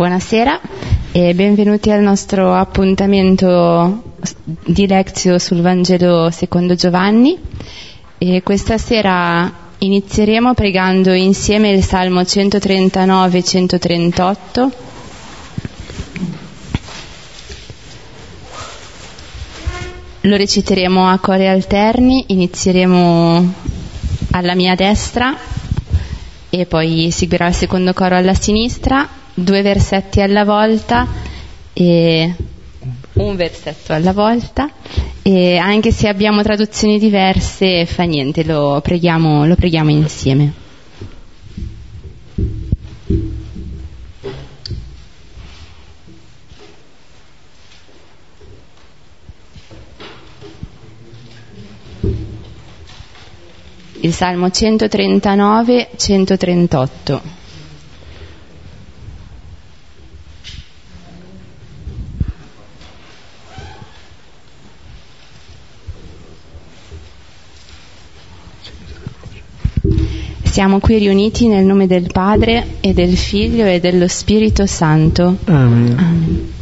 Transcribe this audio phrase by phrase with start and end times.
[0.00, 0.58] Buonasera
[1.12, 4.02] e benvenuti al nostro appuntamento
[4.64, 7.38] di Lezio sul Vangelo secondo Giovanni.
[8.16, 14.72] E questa sera inizieremo pregando insieme il Salmo 139 e 138.
[20.22, 23.52] Lo reciteremo a cori alterni, inizieremo
[24.30, 25.36] alla mia destra
[26.48, 31.06] e poi seguirà il secondo coro alla sinistra due versetti alla volta
[31.72, 32.34] e
[33.14, 34.70] un versetto alla volta
[35.22, 40.52] e anche se abbiamo traduzioni diverse fa niente, lo preghiamo, lo preghiamo insieme.
[54.02, 57.39] Il Salmo 139-138.
[70.50, 75.36] Siamo qui riuniti nel nome del Padre e del Figlio e dello Spirito Santo.
[75.44, 75.96] Amen.
[75.96, 76.52] Amen.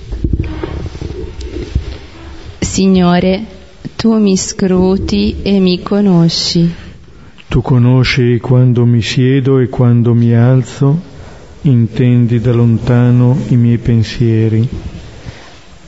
[2.59, 3.45] Signore,
[3.97, 6.71] tu mi scruti e mi conosci.
[7.49, 11.01] Tu conosci quando mi siedo e quando mi alzo,
[11.63, 14.69] intendi da lontano i miei pensieri.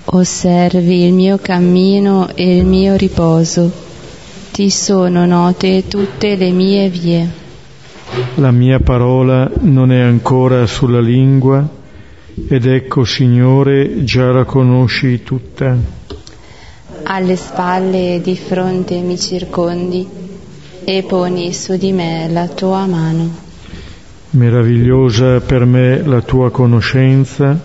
[0.06, 3.70] Osservi il mio cammino e il mio riposo.
[4.52, 7.39] Ti sono note tutte le mie vie.
[8.36, 11.68] La mia parola non è ancora sulla lingua
[12.48, 15.76] ed ecco, Signore, già la conosci tutta.
[17.04, 20.08] Alle spalle e di fronte mi circondi
[20.84, 23.48] e poni su di me la tua mano.
[24.30, 27.58] Meravigliosa per me la tua conoscenza,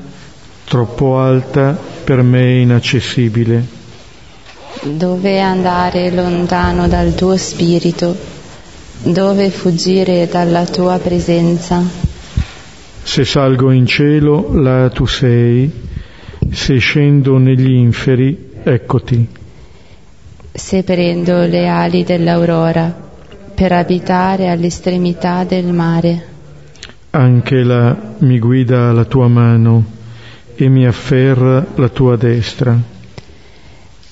[0.63, 3.65] troppo alta per me inaccessibile.
[4.83, 8.34] Dove andare lontano dal tuo spirito?
[9.07, 11.83] Dove fuggire dalla tua presenza?
[13.03, 15.71] Se salgo in cielo, là tu sei,
[16.51, 19.27] se scendo negli inferi, eccoti.
[20.51, 22.91] Se prendo le ali dell'aurora
[23.53, 26.25] per abitare all'estremità del mare,
[27.11, 29.85] Anche là mi guida la tua mano
[30.55, 32.75] e mi afferra la tua destra.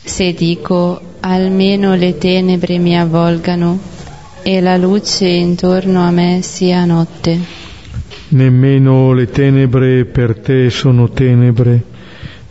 [0.06, 3.80] se dico almeno le tenebre mi avvolgano
[4.44, 7.40] e la luce intorno a me sia notte.
[8.30, 11.84] Nemmeno le tenebre per te sono tenebre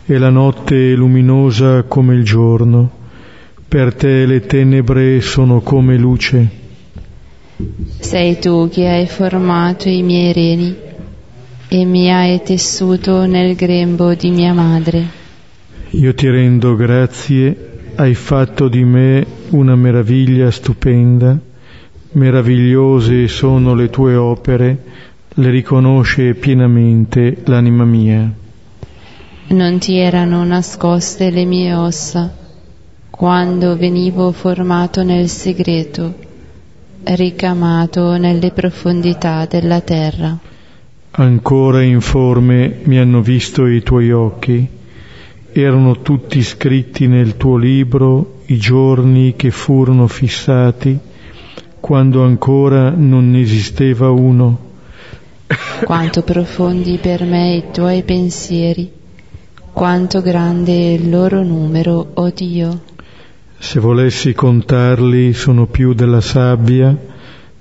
[0.05, 3.01] e la notte è luminosa come il giorno.
[3.67, 6.61] Per te le tenebre sono come luce.
[7.99, 10.75] Sei tu che hai formato i miei reni
[11.67, 15.21] e mi hai tessuto nel grembo di mia madre.
[15.91, 21.51] Io ti rendo grazie, hai fatto di me una meraviglia stupenda.
[22.15, 24.77] Meravigliose sono le tue opere,
[25.29, 28.31] le riconosce pienamente l'anima mia.
[29.47, 32.31] Non ti erano nascoste le mie ossa
[33.09, 36.13] quando venivo formato nel segreto,
[37.03, 40.37] ricamato nelle profondità della terra.
[41.11, 44.67] Ancora informe mi hanno visto i tuoi occhi.
[45.51, 51.11] Erano tutti scritti nel tuo libro i giorni che furono fissati
[51.83, 54.57] quando ancora non esisteva uno.
[55.83, 58.89] Quanto profondi per me i tuoi pensieri,
[59.73, 62.83] quanto grande è il loro numero, o Dio.
[63.59, 66.97] Se volessi contarli sono più della sabbia,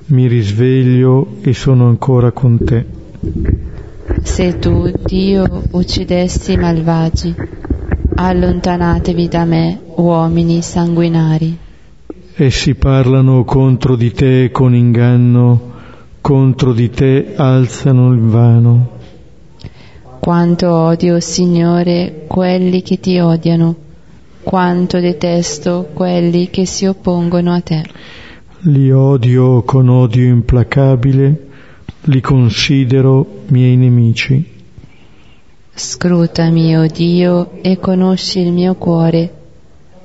[0.07, 2.87] mi risveglio e sono ancora con te.
[4.23, 7.35] Se tu, Dio, uccidessi i malvagi,
[8.15, 11.62] allontanatevi da me, uomini sanguinari.
[12.45, 15.71] Essi parlano contro di te con inganno,
[16.21, 18.91] contro di te alzano il vano.
[20.19, 23.77] Quanto odio, Signore, quelli che ti odiano,
[24.43, 27.85] quanto detesto quelli che si oppongono a te.
[28.63, 31.47] Li odio con odio implacabile,
[32.07, 34.45] li considero miei nemici.
[35.73, 39.42] Scrutami, o Dio, e conosci il mio cuore,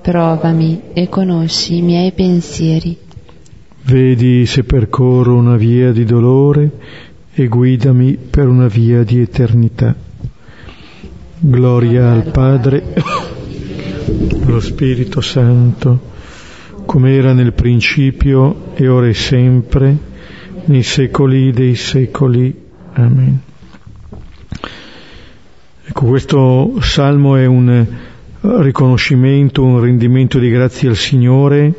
[0.07, 2.97] provami e conosci i miei pensieri.
[3.81, 6.71] Vedi se percorro una via di dolore
[7.33, 9.93] e guidami per una via di eternità.
[11.39, 12.93] Gloria al Padre,
[14.45, 15.99] allo Spirito Santo,
[16.85, 19.97] come era nel principio e ora e sempre,
[20.67, 22.55] nei secoli dei secoli.
[22.93, 23.39] Amen.
[25.83, 27.85] Ecco, questo salmo è un
[28.61, 31.73] riconoscimento, un rendimento di grazie al Signore.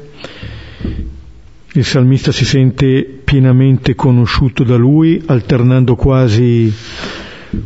[1.72, 6.72] Il salmista si sente pienamente conosciuto da Lui, alternando quasi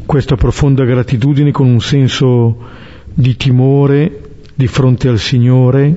[0.06, 2.56] questa profonda gratitudine con un senso
[3.12, 4.20] di timore
[4.54, 5.96] di fronte al Signore,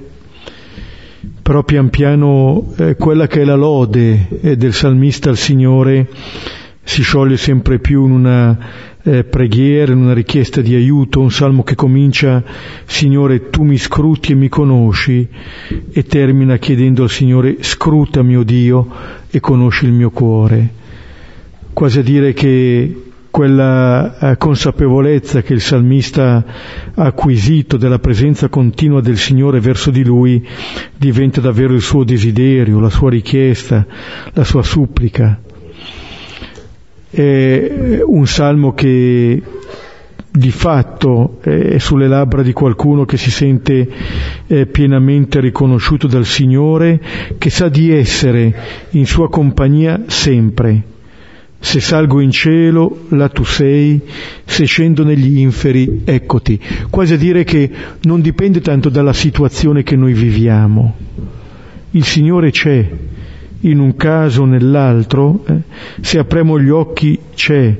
[1.41, 6.07] però pian piano eh, quella che è la lode eh, del salmista al Signore
[6.85, 8.57] si scioglie sempre più in una
[9.03, 12.43] eh, preghiera, in una richiesta di aiuto, un salmo che comincia
[12.85, 15.27] Signore tu mi scruti e mi conosci
[15.91, 18.87] e termina chiedendo al Signore scrutami, o oh Dio,
[19.29, 20.69] e conosci il mio cuore.
[21.73, 23.01] Quasi a dire che
[23.31, 26.45] quella eh, consapevolezza che il salmista
[26.93, 30.47] ha acquisito della presenza continua del Signore verso di lui
[30.95, 33.85] diventa davvero il suo desiderio, la sua richiesta,
[34.31, 35.41] la sua supplica.
[37.15, 39.41] È un salmo che
[40.31, 43.89] di fatto è sulle labbra di qualcuno che si sente
[44.47, 46.99] eh, pienamente riconosciuto dal Signore,
[47.37, 48.53] che sa di essere
[48.89, 50.93] in sua compagnia sempre
[51.65, 53.99] se salgo in cielo, là tu sei,
[54.43, 56.59] se scendo negli inferi, eccoti.
[56.91, 57.67] Quasi a dire che
[58.03, 60.95] non dipende tanto dalla situazione che noi viviamo.
[61.89, 62.87] Il Signore c'è,
[63.65, 65.61] in un caso o nell'altro, eh,
[66.01, 67.75] se apriamo gli occhi c'è,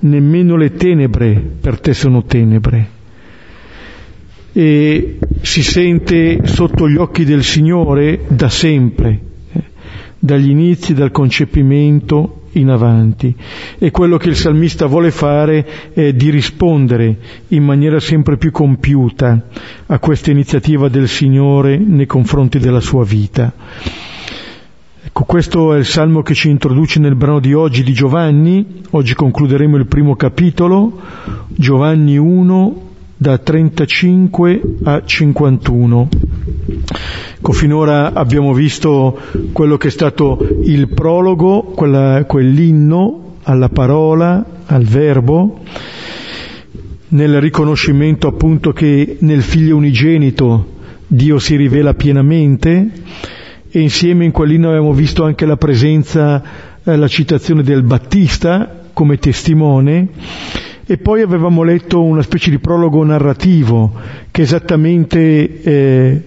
[0.00, 3.00] nemmeno le tenebre per te sono tenebre.
[4.54, 9.20] E si sente sotto gli occhi del Signore da sempre,
[9.52, 9.62] eh,
[10.18, 13.34] dagli inizi, dal concepimento in avanti.
[13.78, 17.16] E quello che il salmista vuole fare è di rispondere
[17.48, 19.46] in maniera sempre più compiuta
[19.86, 23.54] a questa iniziativa del Signore nei confronti della sua vita.
[25.14, 28.80] Ecco, questo è il salmo che ci introduce nel brano di oggi di Giovanni.
[28.92, 30.98] Oggi concluderemo il primo capitolo,
[31.48, 32.82] Giovanni 1,
[33.18, 36.08] da 35 a 51.
[37.36, 39.18] Ecco, finora abbiamo visto
[39.52, 45.60] quello che è stato il prologo, quella, quell'inno alla parola, al verbo,
[47.08, 50.68] nel riconoscimento appunto che nel figlio unigenito
[51.06, 52.90] Dio si rivela pienamente
[53.74, 56.42] e insieme in quell'inno abbiamo visto anche la presenza,
[56.84, 60.08] eh, la citazione del Battista come testimone.
[60.84, 63.92] E poi avevamo letto una specie di prologo narrativo
[64.30, 66.22] che esattamente eh,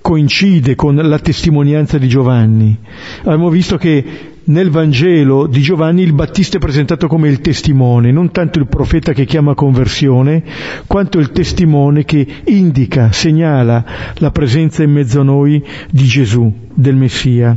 [0.00, 2.76] coincide con la testimonianza di Giovanni.
[3.20, 8.32] Abbiamo visto che nel Vangelo di Giovanni il Battista è presentato come il testimone, non
[8.32, 10.42] tanto il profeta che chiama conversione,
[10.86, 13.84] quanto il testimone che indica, segnala
[14.16, 17.56] la presenza in mezzo a noi di Gesù, del Messia.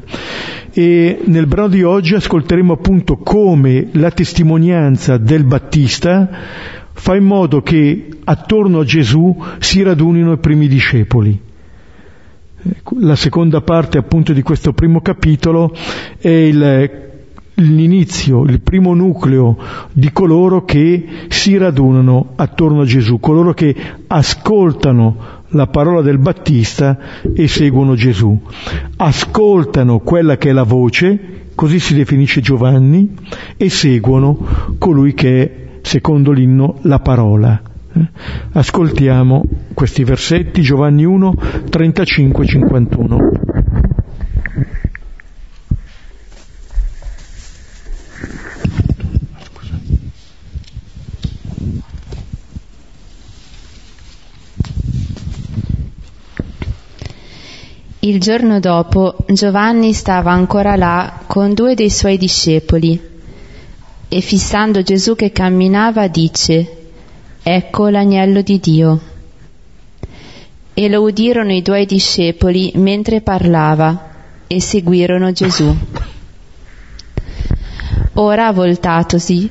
[0.72, 6.30] E nel brano di oggi ascolteremo appunto come la testimonianza del Battista
[6.92, 11.40] fa in modo che attorno a Gesù si radunino i primi discepoli.
[13.00, 15.72] La seconda parte appunto di questo primo capitolo
[16.18, 16.90] è il,
[17.56, 19.58] l'inizio, il primo nucleo
[19.92, 23.76] di coloro che si radunano attorno a Gesù, coloro che
[24.08, 26.98] ascoltano la parola del Battista
[27.34, 28.38] e seguono Gesù.
[28.98, 33.14] Ascoltano quella che è la voce, così si definisce Giovanni,
[33.58, 37.62] e seguono colui che è, secondo l'inno, la parola.
[38.54, 41.34] Ascoltiamo questi versetti, Giovanni 1,
[41.70, 43.46] 35-51.
[58.00, 63.02] Il giorno dopo Giovanni stava ancora là con due dei suoi discepoli
[64.08, 66.85] e fissando Gesù che camminava dice
[67.48, 69.00] Ecco l'agnello di Dio.
[70.74, 74.10] E lo udirono i due discepoli mentre parlava
[74.48, 75.72] e seguirono Gesù.
[78.14, 79.48] Ora voltatosi,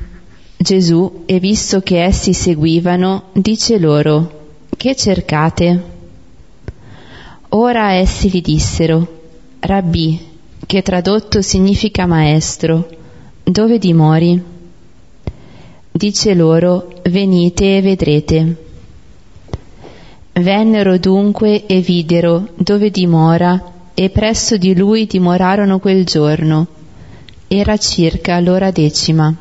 [0.57, 5.83] Gesù, e visto che essi seguivano, dice loro, che cercate?
[7.51, 9.21] Ora essi gli dissero,
[9.61, 10.19] Rabbì,
[10.67, 12.89] che tradotto significa maestro,
[13.45, 14.54] dove dimori?
[15.97, 18.57] Dice loro, venite e vedrete.
[20.33, 26.67] Vennero dunque e videro dove dimora e presso di lui dimorarono quel giorno.
[27.47, 29.33] Era circa l'ora decima.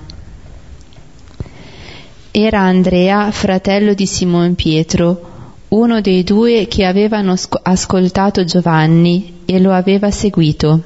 [2.30, 5.32] Era Andrea, fratello di Simon Pietro,
[5.70, 7.34] uno dei due che avevano
[7.64, 10.84] ascoltato Giovanni e lo aveva seguito.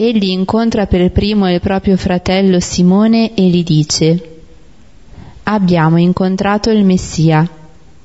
[0.00, 4.42] Egli incontra per primo il proprio fratello Simone e gli dice,
[5.42, 7.50] abbiamo incontrato il Messia,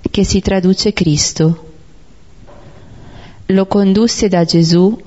[0.09, 1.71] che si traduce Cristo.
[3.45, 4.99] Lo condusse da Gesù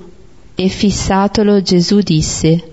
[0.55, 2.69] e fissatolo Gesù disse,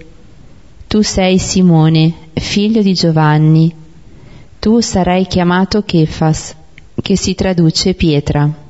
[0.87, 3.75] Tu sei Simone, figlio di Giovanni,
[4.61, 6.55] tu sarai chiamato Kefas,
[7.03, 8.64] che si traduce pietra.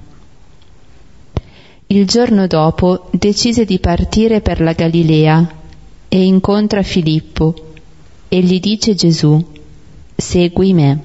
[1.94, 5.48] Il giorno dopo decise di partire per la Galilea
[6.08, 7.54] e incontra Filippo
[8.26, 9.40] e gli dice Gesù,
[10.16, 10.98] segui me.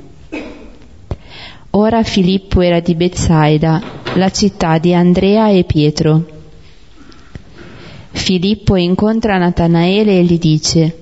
[1.69, 3.79] Ora Filippo era di Bezzaida,
[4.15, 6.25] la città di Andrea e Pietro.
[8.09, 10.97] Filippo incontra Natanaele e gli dice,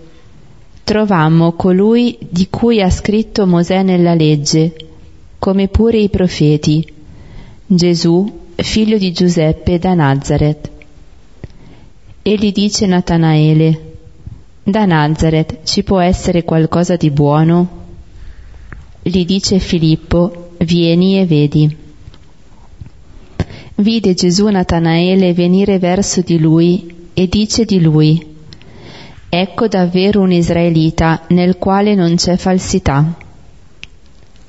[0.83, 4.75] trovammo colui di cui ha scritto Mosè nella legge,
[5.39, 6.85] come pure i profeti,
[7.65, 10.69] Gesù, figlio di Giuseppe da Nazareth.
[12.23, 13.93] E gli dice Natanaele,
[14.63, 17.85] da Nazareth ci può essere qualcosa di buono?
[19.01, 21.77] Gli dice Filippo, vieni e vedi.
[23.75, 28.35] Vide Gesù Natanaele venire verso di lui e dice di lui,
[29.29, 33.17] Ecco davvero un israelita nel quale non c'è falsità.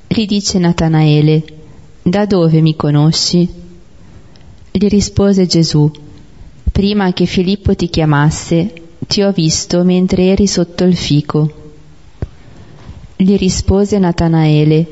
[0.06, 1.44] Gli dice Natanaele,
[2.02, 3.66] Da dove mi conosci?
[4.78, 5.90] Gli rispose Gesù,
[6.70, 8.72] Prima che Filippo ti chiamasse,
[9.08, 11.52] ti ho visto mentre eri sotto il fico.
[13.16, 14.86] Gli rispose Natanaele,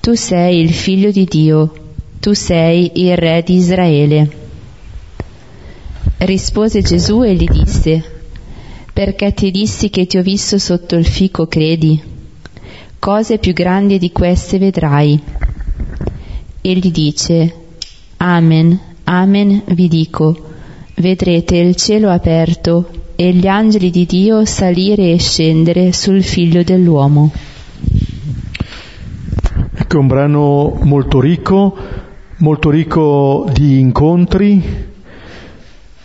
[0.00, 1.72] tu sei il figlio di Dio,
[2.18, 4.36] tu sei il re di Israele.
[6.16, 8.02] Rispose Gesù e gli disse,
[8.92, 12.02] perché ti dissi che ti ho visto sotto il fico, credi?
[12.98, 15.22] Cose più grandi di queste vedrai.
[16.62, 17.54] Egli dice,
[18.16, 20.36] Amen, Amen vi dico,
[20.98, 27.32] vedrete il cielo aperto e gli angeli di Dio salire e scendere sul figlio dell'uomo.
[29.74, 31.76] Ecco un brano molto ricco,
[32.36, 34.62] molto ricco di incontri,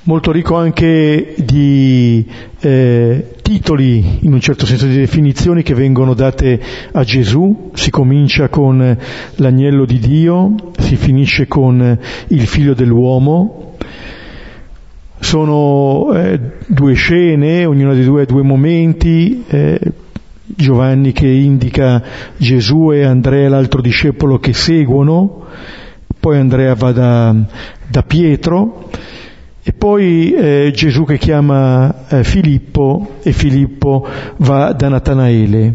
[0.02, 2.26] molto ricco anche di
[2.60, 6.60] eh, titoli, in un certo senso di definizioni che vengono date
[6.92, 7.70] a Gesù.
[7.76, 8.98] Si comincia con
[9.36, 12.00] l'agnello di Dio, si finisce con
[12.30, 13.76] il figlio dell'uomo,
[15.20, 19.80] sono eh, due scene, ognuna di due due momenti, eh,
[20.44, 22.02] Giovanni che indica
[22.38, 25.46] Gesù e Andrea l'altro discepolo che seguono,
[26.20, 27.36] poi Andrea va da,
[27.88, 28.90] da Pietro
[29.68, 34.08] e poi eh, Gesù che chiama eh, Filippo e Filippo
[34.38, 35.74] va da Natanaele.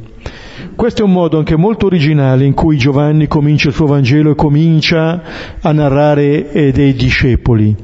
[0.77, 4.35] Questo è un modo anche molto originale in cui Giovanni comincia il suo Vangelo e
[4.37, 5.23] comincia
[5.61, 7.75] a narrare eh, dei discepoli.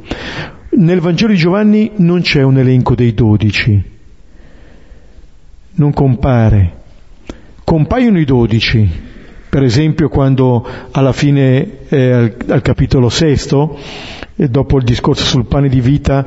[0.79, 3.83] Nel Vangelo di Giovanni non c'è un elenco dei dodici,
[5.73, 6.75] non compare.
[7.65, 8.89] Compaiono i dodici,
[9.49, 13.77] per esempio quando alla fine, eh, al, al, capitolo sesto,
[14.37, 16.25] dopo il discorso sul pane di vita,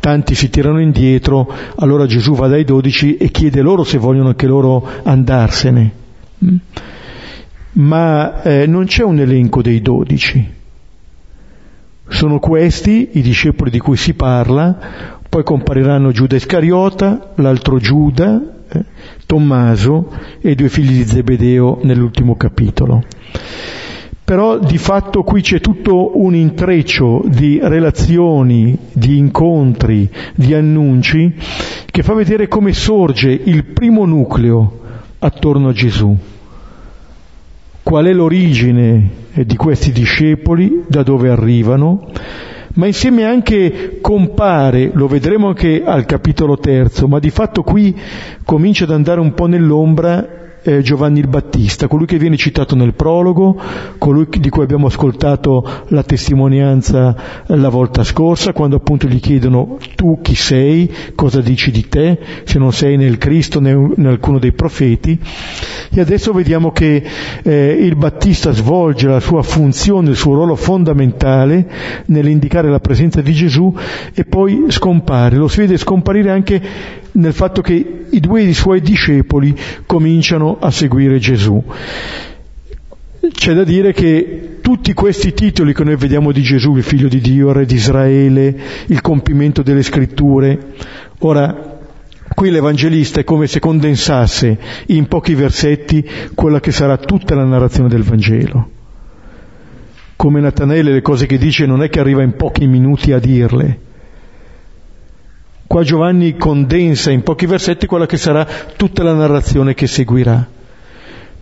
[0.00, 4.46] tanti si tirano indietro, allora Gesù va dai dodici e chiede loro se vogliono anche
[4.46, 5.92] loro andarsene.
[6.44, 6.56] Mm?
[7.74, 10.60] Ma eh, non c'è un elenco dei dodici.
[12.08, 14.76] Sono questi i discepoli di cui si parla,
[15.28, 18.84] poi compariranno Giuda Iscariota, l'altro Giuda, eh,
[19.24, 23.04] Tommaso e i due figli di Zebedeo nell'ultimo capitolo.
[24.24, 31.34] Però di fatto qui c'è tutto un intreccio di relazioni, di incontri, di annunci
[31.86, 34.80] che fa vedere come sorge il primo nucleo
[35.18, 36.16] attorno a Gesù.
[37.82, 42.08] Qual è l'origine di questi discepoli, da dove arrivano,
[42.74, 47.94] ma insieme anche compare, lo vedremo anche al capitolo terzo, ma di fatto qui
[48.44, 52.94] comincia ad andare un po' nell'ombra eh, Giovanni il Battista, colui che viene citato nel
[52.94, 53.60] prologo,
[53.98, 57.14] colui di cui abbiamo ascoltato la testimonianza
[57.46, 62.58] la volta scorsa, quando appunto gli chiedono tu chi sei, cosa dici di te, se
[62.58, 65.18] non sei nel Cristo né in alcuno dei profeti.
[65.90, 67.02] E adesso vediamo che
[67.42, 71.68] eh, il Battista svolge la sua funzione, il suo ruolo fondamentale
[72.06, 73.74] nell'indicare la presenza di Gesù
[74.14, 75.36] e poi scompare.
[75.36, 76.62] Lo si vede scomparire anche
[77.12, 79.54] nel fatto che i due suoi discepoli
[79.86, 81.62] cominciano a seguire Gesù.
[83.30, 87.20] C'è da dire che tutti questi titoli che noi vediamo di Gesù, il figlio di
[87.20, 88.56] Dio, il re di Israele,
[88.86, 90.58] il compimento delle scritture,
[91.18, 91.78] ora
[92.34, 96.04] qui l'Evangelista è come se condensasse in pochi versetti
[96.34, 98.70] quella che sarà tutta la narrazione del Vangelo.
[100.16, 103.78] Come Natanaele le cose che dice non è che arriva in pochi minuti a dirle,
[105.72, 110.46] Qua Giovanni condensa in pochi versetti quella che sarà tutta la narrazione che seguirà.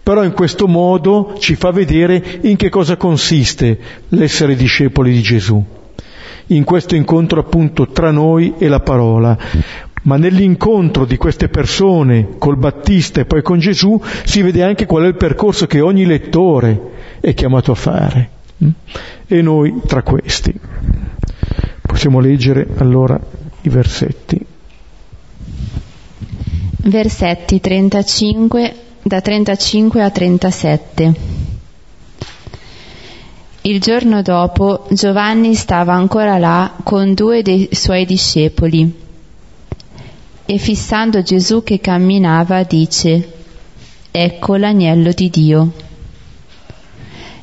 [0.05, 3.77] Però in questo modo ci fa vedere in che cosa consiste
[4.11, 5.61] l'essere discepoli di Gesù.
[6.47, 9.37] In questo incontro appunto tra noi e la parola.
[10.03, 15.03] Ma nell'incontro di queste persone col Battista e poi con Gesù si vede anche qual
[15.03, 18.31] è il percorso che ogni lettore è chiamato a fare.
[19.27, 20.55] E noi tra questi.
[21.83, 23.21] Possiamo leggere allora
[23.63, 24.47] i versetti.
[26.83, 31.15] Versetti 35 da 35 a 37.
[33.63, 38.93] Il giorno dopo Giovanni stava ancora là con due dei suoi discepoli
[40.47, 43.33] e fissando Gesù che camminava dice,
[44.11, 45.73] Ecco l'agnello di Dio.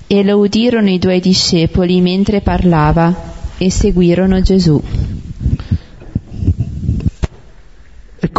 [0.05, 3.15] E lo udirono i due discepoli mentre parlava
[3.57, 4.81] e seguirono Gesù.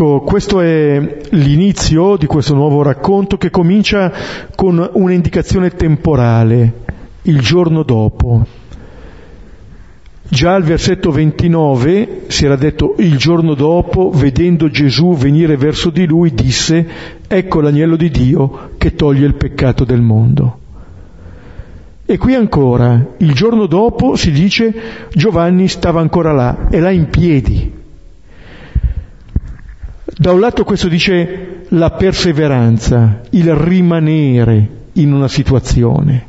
[0.01, 4.13] Ecco, questo è l'inizio di questo nuovo racconto che comincia
[4.55, 6.73] con un'indicazione temporale,
[7.23, 8.47] il giorno dopo.
[10.23, 16.07] Già al versetto 29 si era detto il giorno dopo, vedendo Gesù venire verso di
[16.07, 16.87] lui, disse,
[17.27, 20.59] ecco l'agnello di Dio che toglie il peccato del mondo.
[22.07, 24.73] E qui ancora, il giorno dopo si dice
[25.13, 27.78] Giovanni stava ancora là, è là in piedi,
[30.21, 36.27] da un lato questo dice la perseveranza, il rimanere in una situazione.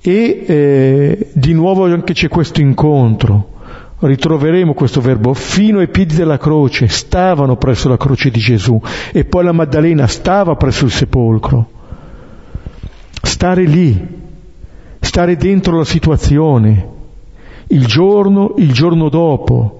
[0.00, 3.58] E eh, di nuovo anche c'è questo incontro.
[4.00, 8.80] Ritroveremo questo verbo fino ai piedi della croce, stavano presso la croce di Gesù
[9.12, 11.70] e poi la Maddalena stava presso il sepolcro.
[13.22, 14.08] Stare lì,
[14.98, 16.88] stare dentro la situazione,
[17.68, 19.79] il giorno, il giorno dopo,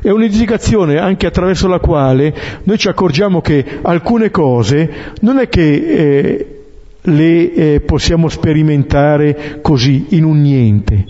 [0.00, 4.90] è un'indicazione anche attraverso la quale noi ci accorgiamo che alcune cose
[5.20, 6.58] non è che eh,
[7.02, 11.04] le eh, possiamo sperimentare così, in un niente.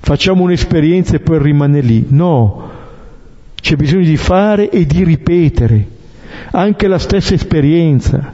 [0.00, 2.06] Facciamo un'esperienza e poi rimane lì.
[2.08, 2.70] No,
[3.60, 5.94] c'è bisogno di fare e di ripetere
[6.52, 8.32] anche la stessa esperienza,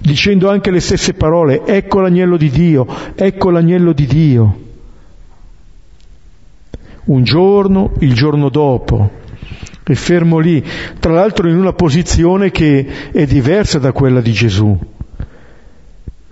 [0.00, 4.56] dicendo anche le stesse parole, ecco l'agnello di Dio, ecco l'agnello di Dio
[7.04, 9.10] un giorno, il giorno dopo,
[9.84, 10.64] è fermo lì,
[11.00, 14.78] tra l'altro in una posizione che è diversa da quella di Gesù.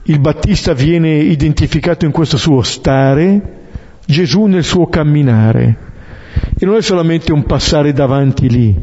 [0.05, 3.59] Il Battista viene identificato in questo suo stare,
[4.07, 5.89] Gesù nel suo camminare.
[6.59, 8.77] E non è solamente un passare davanti lì.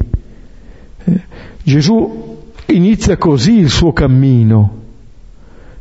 [1.04, 1.21] Eh,
[1.63, 4.84] Gesù inizia così il suo cammino,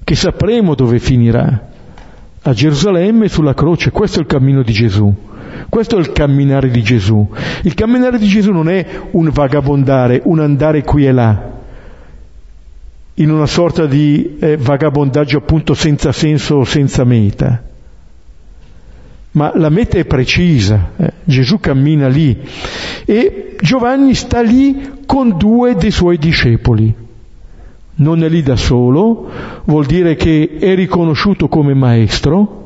[0.05, 1.69] che sapremo dove finirà.
[2.43, 5.15] A Gerusalemme sulla croce, questo è il cammino di Gesù.
[5.69, 7.29] Questo è il camminare di Gesù.
[7.63, 11.53] Il camminare di Gesù non è un vagabondare, un andare qui e là,
[13.15, 17.63] in una sorta di eh, vagabondaggio appunto senza senso o senza meta.
[19.33, 21.13] Ma la meta è precisa, eh.
[21.25, 22.39] Gesù cammina lì
[23.05, 26.95] e Giovanni sta lì con due dei suoi discepoli.
[27.99, 29.31] Non è lì da solo,
[29.65, 32.66] vuol dire che è riconosciuto come maestro,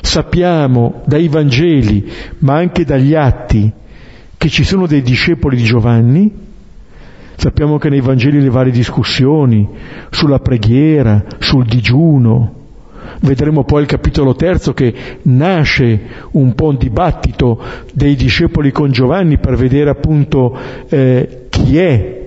[0.00, 3.72] Sappiamo dai Vangeli, ma anche dagli atti,
[4.36, 6.30] che ci sono dei discepoli di Giovanni,
[7.36, 9.68] sappiamo che nei Vangeli le varie discussioni
[10.10, 12.62] sulla preghiera, sul digiuno,
[13.20, 16.00] vedremo poi il capitolo terzo che nasce
[16.32, 20.56] un po' un dibattito dei discepoli con Giovanni per vedere appunto
[20.88, 22.23] eh, chi è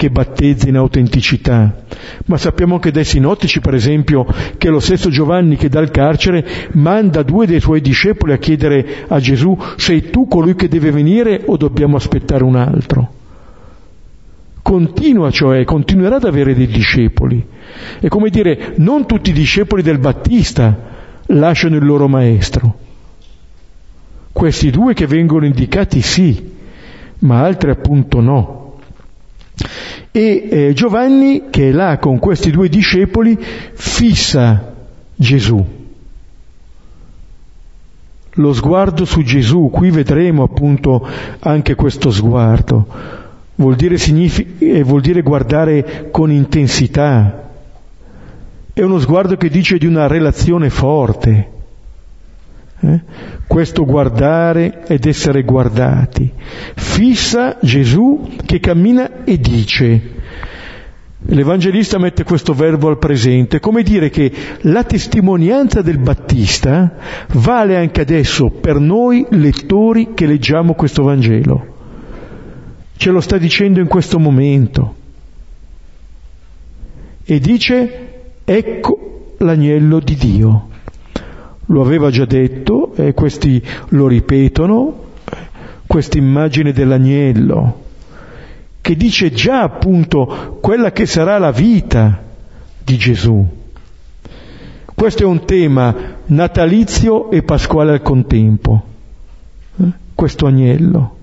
[0.00, 1.84] che battezza in autenticità,
[2.24, 4.24] ma sappiamo anche dai sinottici, per esempio,
[4.56, 9.20] che lo stesso Giovanni che dal carcere manda due dei suoi discepoli a chiedere a
[9.20, 13.12] Gesù sei tu colui che deve venire o dobbiamo aspettare un altro.
[14.62, 17.46] Continua cioè, continuerà ad avere dei discepoli.
[18.00, 20.78] È come dire, non tutti i discepoli del Battista
[21.26, 22.78] lasciano il loro maestro.
[24.32, 26.52] Questi due che vengono indicati sì,
[27.18, 28.59] ma altri appunto no.
[30.10, 33.38] E eh, Giovanni, che è là con questi due discepoli,
[33.74, 34.74] fissa
[35.14, 35.78] Gesù.
[38.34, 41.06] Lo sguardo su Gesù, qui vedremo appunto
[41.40, 42.86] anche questo sguardo.
[43.56, 47.48] Vuol dire, signific- eh, vuol dire guardare con intensità.
[48.72, 51.59] È uno sguardo che dice di una relazione forte.
[52.82, 53.00] Eh?
[53.46, 56.32] Questo guardare ed essere guardati.
[56.74, 60.18] Fissa Gesù che cammina e dice.
[61.26, 66.96] L'Evangelista mette questo verbo al presente, come dire che la testimonianza del Battista
[67.34, 71.66] vale anche adesso per noi lettori che leggiamo questo Vangelo.
[72.96, 74.94] ce lo sta dicendo in questo momento.
[77.24, 78.08] E dice,
[78.44, 80.69] ecco l'agnello di Dio.
[81.70, 85.04] Lo aveva già detto e questi lo ripetono,
[85.86, 87.82] questa immagine dell'agnello,
[88.80, 92.22] che dice già appunto quella che sarà la vita
[92.82, 93.46] di Gesù.
[94.94, 95.94] Questo è un tema
[96.26, 98.82] natalizio e pasquale al contempo,
[99.80, 99.90] eh?
[100.14, 101.16] questo agnello.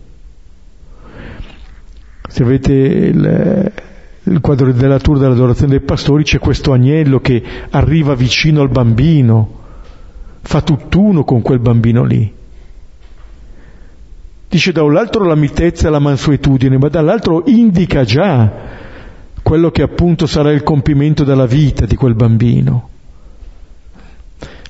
[2.29, 3.71] Se avete il,
[4.23, 9.56] il quadro della tour dell'adorazione dei pastori c'è questo agnello che arriva vicino al bambino,
[10.47, 12.33] fa tutt'uno con quel bambino lì.
[14.47, 18.49] Dice da un lato la mitezza e la mansuetudine, ma dall'altro indica già
[19.43, 22.89] quello che appunto sarà il compimento della vita di quel bambino.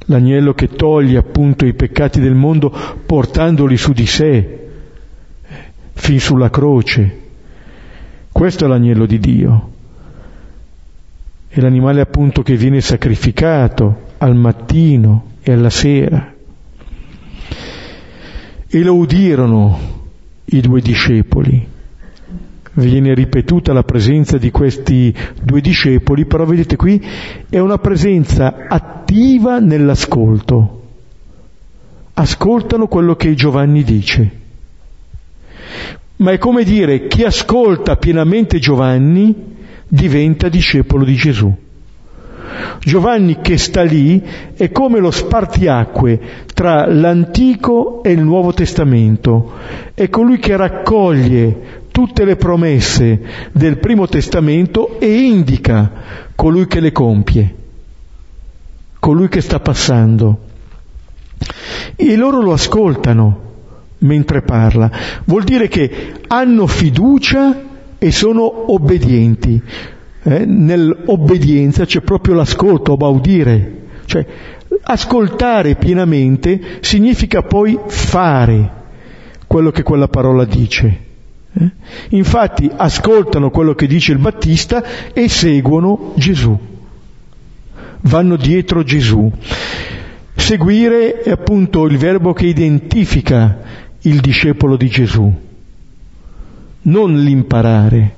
[0.06, 4.70] L'agnello che toglie appunto i peccati del mondo portandoli su di sé,
[5.94, 7.26] fin sulla croce.
[8.32, 9.72] Questo è l'agnello di Dio.
[11.48, 16.34] È l'animale appunto che viene sacrificato al mattino e alla sera
[18.68, 19.80] e lo udirono
[20.44, 21.76] i due discepoli.
[22.74, 27.02] Viene ripetuta la presenza di questi due discepoli, però vedete qui
[27.50, 30.82] è una presenza attiva nell'ascolto.
[32.14, 34.32] Ascoltano quello che Giovanni dice.
[36.18, 39.56] Ma è come dire chi ascolta pienamente Giovanni
[39.88, 41.56] diventa discepolo di Gesù.
[42.80, 44.24] Giovanni che sta lì
[44.56, 49.54] è come lo spartiacque tra l'Antico e il Nuovo Testamento,
[49.93, 55.91] è colui che raccoglie tutte le promesse del Primo Testamento e indica
[56.36, 57.56] colui che le compie,
[59.00, 60.39] colui che sta passando.
[61.96, 63.41] E loro lo ascoltano
[64.00, 64.91] mentre parla.
[65.26, 67.63] Vuol dire che hanno fiducia
[67.98, 69.62] e sono obbedienti
[70.28, 74.26] eh, nell'obbedienza c'è proprio l'ascolto, baudire, cioè
[74.84, 78.72] ascoltare pienamente significa poi fare
[79.48, 81.06] quello che quella parola dice.
[81.54, 81.70] Eh?
[82.10, 86.58] Infatti ascoltano quello che dice il Battista e seguono Gesù,
[88.02, 89.32] vanno dietro Gesù.
[90.36, 93.60] Seguire è appunto il verbo che identifica
[94.02, 95.34] il discepolo di Gesù,
[96.82, 98.16] non l'imparare.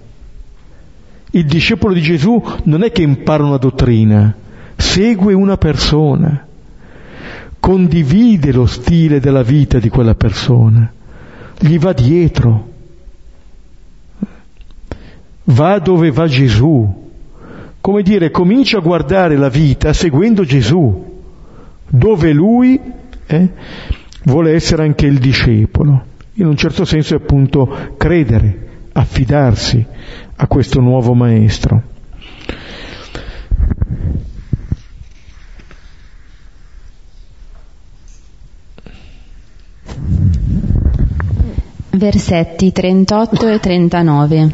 [1.31, 4.35] Il discepolo di Gesù non è che impara una dottrina,
[4.75, 6.45] segue una persona,
[7.59, 10.91] condivide lo stile della vita di quella persona,
[11.59, 12.67] gli va dietro,
[15.43, 17.07] va dove va Gesù,
[17.81, 21.21] come dire, comincia a guardare la vita seguendo Gesù,
[21.87, 22.79] dove lui
[23.27, 23.49] eh,
[24.23, 26.05] vuole essere anche il discepolo.
[26.33, 29.85] In un certo senso è appunto credere, affidarsi,
[30.41, 31.81] a questo nuovo maestro.
[41.89, 44.53] Versetti 38 e 39.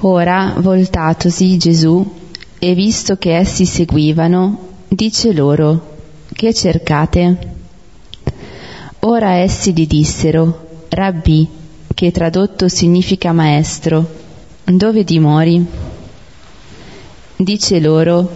[0.00, 2.20] Ora, voltatosi Gesù,
[2.58, 5.96] e visto che essi seguivano, dice loro,
[6.30, 7.54] che cercate?
[9.00, 11.60] Ora essi gli dissero, Rabbi,
[11.94, 14.08] che tradotto significa maestro,
[14.64, 15.64] dove dimori?
[17.36, 18.30] Dice loro,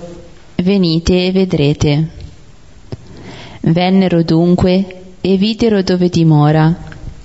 [0.57, 2.09] venite e vedrete.
[3.61, 6.77] Vennero dunque e videro dove dimora,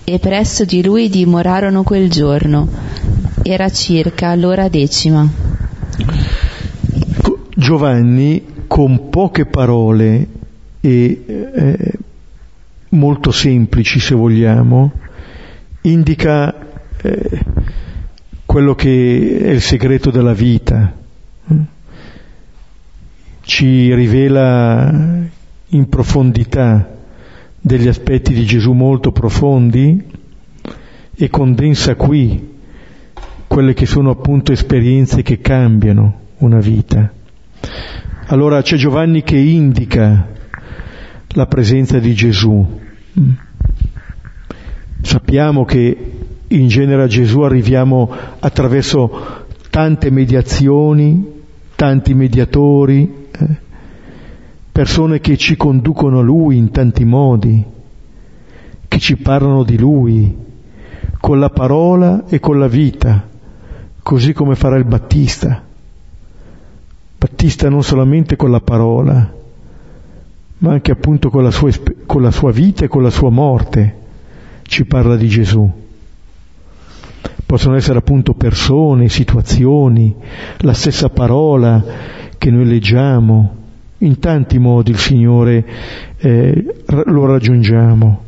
[0.03, 2.67] e presso di lui dimorarono quel giorno.
[3.43, 5.27] Era circa l'ora decima.
[7.55, 10.27] Giovanni, con poche parole
[10.79, 11.91] e eh,
[12.89, 14.91] molto semplici se vogliamo,
[15.81, 16.67] indica
[17.01, 17.45] eh,
[18.45, 20.93] quello che è il segreto della vita,
[23.41, 24.91] ci rivela
[25.69, 26.97] in profondità
[27.59, 30.03] degli aspetti di Gesù molto profondi
[31.13, 32.49] e condensa qui
[33.47, 37.11] quelle che sono appunto esperienze che cambiano una vita.
[38.27, 40.27] Allora c'è Giovanni che indica
[41.29, 42.79] la presenza di Gesù.
[45.01, 46.11] Sappiamo che
[46.47, 48.09] in genere a Gesù arriviamo
[48.39, 51.41] attraverso tante mediazioni,
[51.75, 53.47] tanti mediatori, eh,
[54.71, 57.63] persone che ci conducono a Lui in tanti modi,
[58.87, 60.37] che ci parlano di Lui,
[61.19, 63.27] con la parola e con la vita,
[64.03, 65.63] così come farà il Battista.
[67.17, 69.33] Battista non solamente con la parola,
[70.59, 71.71] ma anche appunto con la sua,
[72.05, 73.99] con la sua vita e con la sua morte
[74.71, 75.69] ci parla di Gesù.
[77.45, 80.15] possono essere appunto persone, situazioni,
[80.59, 81.83] la stessa parola
[82.37, 83.57] che noi leggiamo.
[83.97, 85.65] In tanti modi il Signore
[86.17, 88.23] eh, lo raggiungiamo.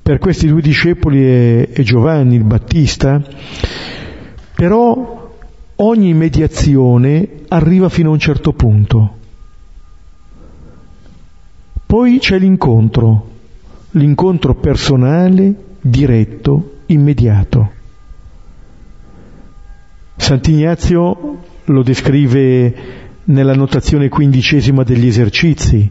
[0.00, 3.22] Per questi due discepoli è, è Giovanni il Battista,
[4.54, 5.30] però
[5.76, 9.16] ogni mediazione arriva fino a un certo punto.
[11.84, 13.34] Poi c'è l'incontro,
[13.96, 17.72] l'incontro personale, diretto, immediato.
[20.16, 22.74] Sant'Ignazio lo descrive
[23.24, 25.90] nella notazione quindicesima degli esercizi,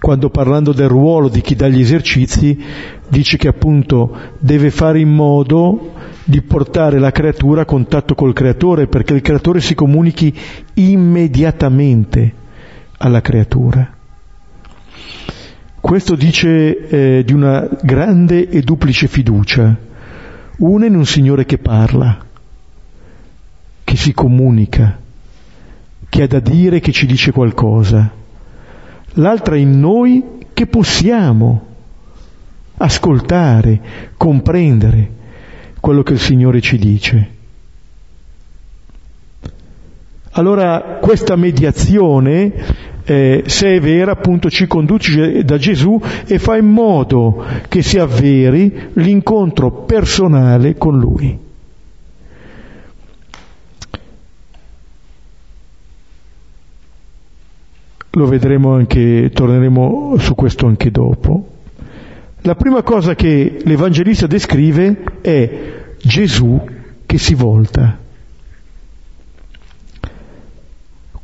[0.00, 2.58] quando parlando del ruolo di chi dà gli esercizi
[3.08, 5.92] dice che appunto deve fare in modo
[6.24, 10.34] di portare la creatura a contatto col creatore perché il creatore si comunichi
[10.74, 12.32] immediatamente
[12.98, 14.00] alla creatura.
[15.82, 19.76] Questo dice eh, di una grande e duplice fiducia,
[20.58, 22.24] una in un Signore che parla,
[23.82, 25.00] che si comunica,
[26.08, 28.08] che ha da dire, che ci dice qualcosa,
[29.14, 31.66] l'altra in noi che possiamo
[32.76, 33.80] ascoltare,
[34.16, 35.10] comprendere
[35.80, 37.30] quello che il Signore ci dice.
[40.30, 46.66] Allora questa mediazione eh, se è vera, appunto ci conduce da Gesù e fa in
[46.66, 51.38] modo che si avveri l'incontro personale con Lui.
[58.14, 61.48] Lo vedremo anche, torneremo su questo anche dopo.
[62.42, 66.60] La prima cosa che l'Evangelista descrive è Gesù
[67.06, 67.98] che si volta.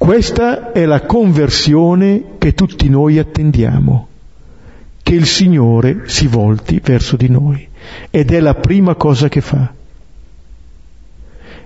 [0.08, 4.08] Questa è la conversione che tutti noi attendiamo,
[5.02, 7.68] che il Signore si volti verso di noi
[8.08, 9.70] ed è la prima cosa che fa.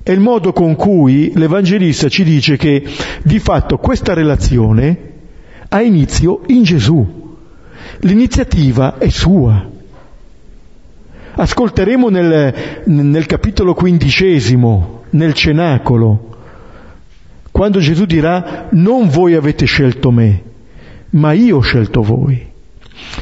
[0.03, 2.85] È il modo con cui l'Evangelista ci dice che
[3.23, 5.11] di fatto questa relazione
[5.69, 7.37] ha inizio in Gesù.
[8.01, 9.71] L'iniziativa è sua.
[11.35, 16.32] Ascolteremo nel, nel capitolo quindicesimo, nel cenacolo,
[17.53, 20.43] quando Gesù dirà non voi avete scelto me,
[21.11, 22.51] ma io ho scelto voi.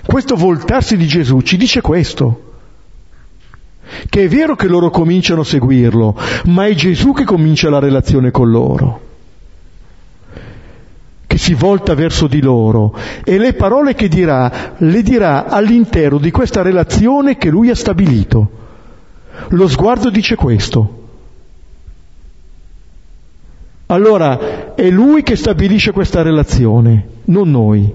[0.07, 2.53] Questo voltarsi di Gesù ci dice questo,
[4.09, 6.16] che è vero che loro cominciano a seguirlo,
[6.47, 9.01] ma è Gesù che comincia la relazione con loro,
[11.27, 16.31] che si volta verso di loro e le parole che dirà le dirà all'interno di
[16.31, 18.59] questa relazione che lui ha stabilito.
[19.49, 20.99] Lo sguardo dice questo.
[23.90, 27.92] Allora è lui che stabilisce questa relazione, non noi.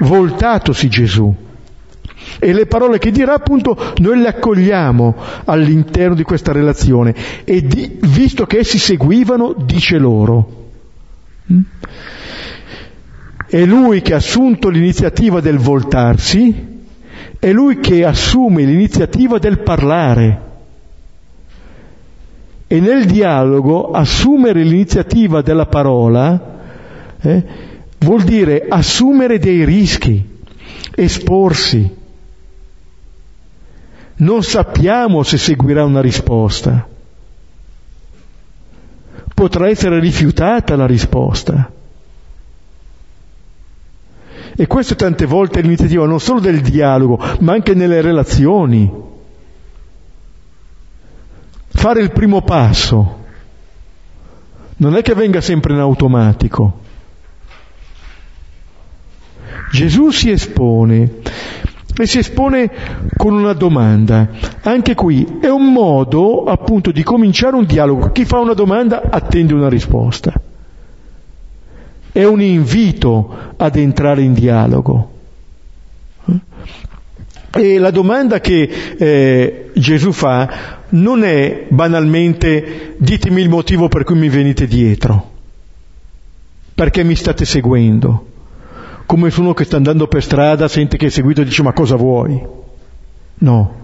[0.00, 1.32] Voltatosi Gesù.
[2.40, 7.98] E le parole che dirà appunto noi le accogliamo all'interno di questa relazione e di,
[8.00, 10.70] visto che essi seguivano dice loro.
[13.46, 16.80] È lui che ha assunto l'iniziativa del voltarsi,
[17.38, 20.50] è lui che assume l'iniziativa del parlare
[22.72, 26.40] e nel dialogo assumere l'iniziativa della parola
[27.20, 27.44] eh,
[27.98, 30.40] vuol dire assumere dei rischi,
[30.94, 31.96] esporsi.
[34.14, 36.88] Non sappiamo se seguirà una risposta.
[39.34, 41.70] Potrà essere rifiutata la risposta.
[44.56, 49.10] E questo tante volte è l'iniziativa non solo del dialogo, ma anche nelle relazioni
[51.82, 53.18] fare il primo passo
[54.76, 56.78] non è che venga sempre in automatico.
[59.72, 61.10] Gesù si espone
[61.98, 62.70] e si espone
[63.16, 64.28] con una domanda.
[64.62, 68.12] Anche qui è un modo appunto di cominciare un dialogo.
[68.12, 70.32] Chi fa una domanda attende una risposta.
[72.12, 75.11] È un invito ad entrare in dialogo.
[77.54, 78.62] E la domanda che
[78.96, 85.30] eh, Gesù fa non è banalmente ditemi il motivo per cui mi venite dietro,
[86.74, 88.26] perché mi state seguendo,
[89.06, 91.96] come uno che sta andando per strada sente che è seguito e dice ma cosa
[91.96, 92.40] vuoi?
[93.34, 93.80] No.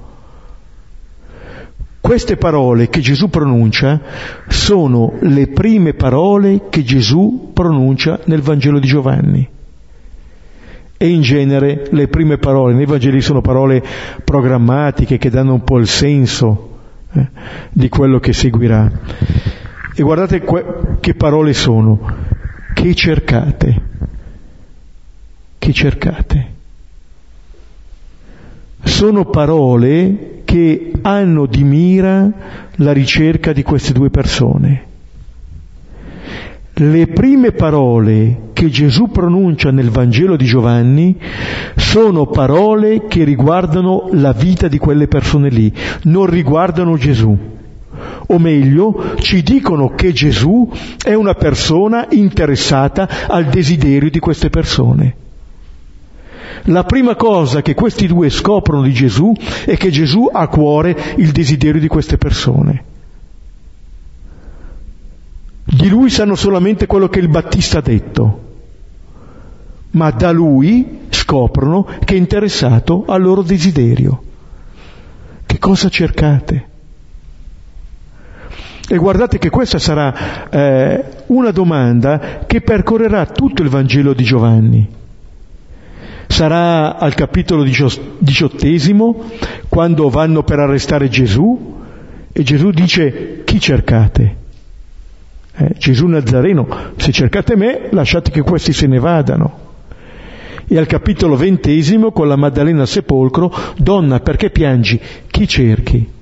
[2.00, 4.00] Queste parole che Gesù pronuncia
[4.48, 9.48] sono le prime parole che Gesù pronuncia nel Vangelo di Giovanni.
[11.00, 13.80] E in genere le prime parole nei Vangeli sono parole
[14.24, 16.78] programmatiche che danno un po' il senso
[17.12, 17.28] eh,
[17.70, 18.90] di quello che seguirà.
[19.94, 22.00] E guardate que- che parole sono,
[22.72, 23.82] che cercate,
[25.58, 26.46] che cercate.
[28.82, 32.28] Sono parole che hanno di mira
[32.76, 34.86] la ricerca di queste due persone.
[36.80, 41.18] Le prime parole che Gesù pronuncia nel Vangelo di Giovanni
[41.74, 47.36] sono parole che riguardano la vita di quelle persone lì, non riguardano Gesù.
[48.28, 50.70] O meglio, ci dicono che Gesù
[51.02, 55.16] è una persona interessata al desiderio di queste persone.
[56.66, 59.32] La prima cosa che questi due scoprono di Gesù
[59.64, 62.84] è che Gesù ha a cuore il desiderio di queste persone.
[65.70, 68.40] Di lui sanno solamente quello che il Battista ha detto,
[69.90, 74.22] ma da lui scoprono che è interessato al loro desiderio.
[75.44, 76.68] Che cosa cercate?
[78.88, 84.88] E guardate che questa sarà eh, una domanda che percorrerà tutto il Vangelo di Giovanni.
[86.28, 87.62] Sarà al capitolo
[88.18, 89.24] diciottesimo,
[89.68, 91.76] quando vanno per arrestare Gesù,
[92.32, 94.46] e Gesù dice chi cercate?
[95.60, 99.66] Eh, Gesù Nazareno, se cercate me, lasciate che questi se ne vadano.
[100.68, 105.00] E al capitolo ventesimo, con la Maddalena al sepolcro, donna, perché piangi?
[105.26, 106.12] Chi cerchi?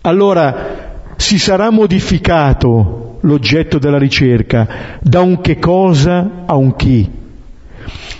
[0.00, 7.08] Allora si sarà modificato l'oggetto della ricerca da un che cosa a un chi.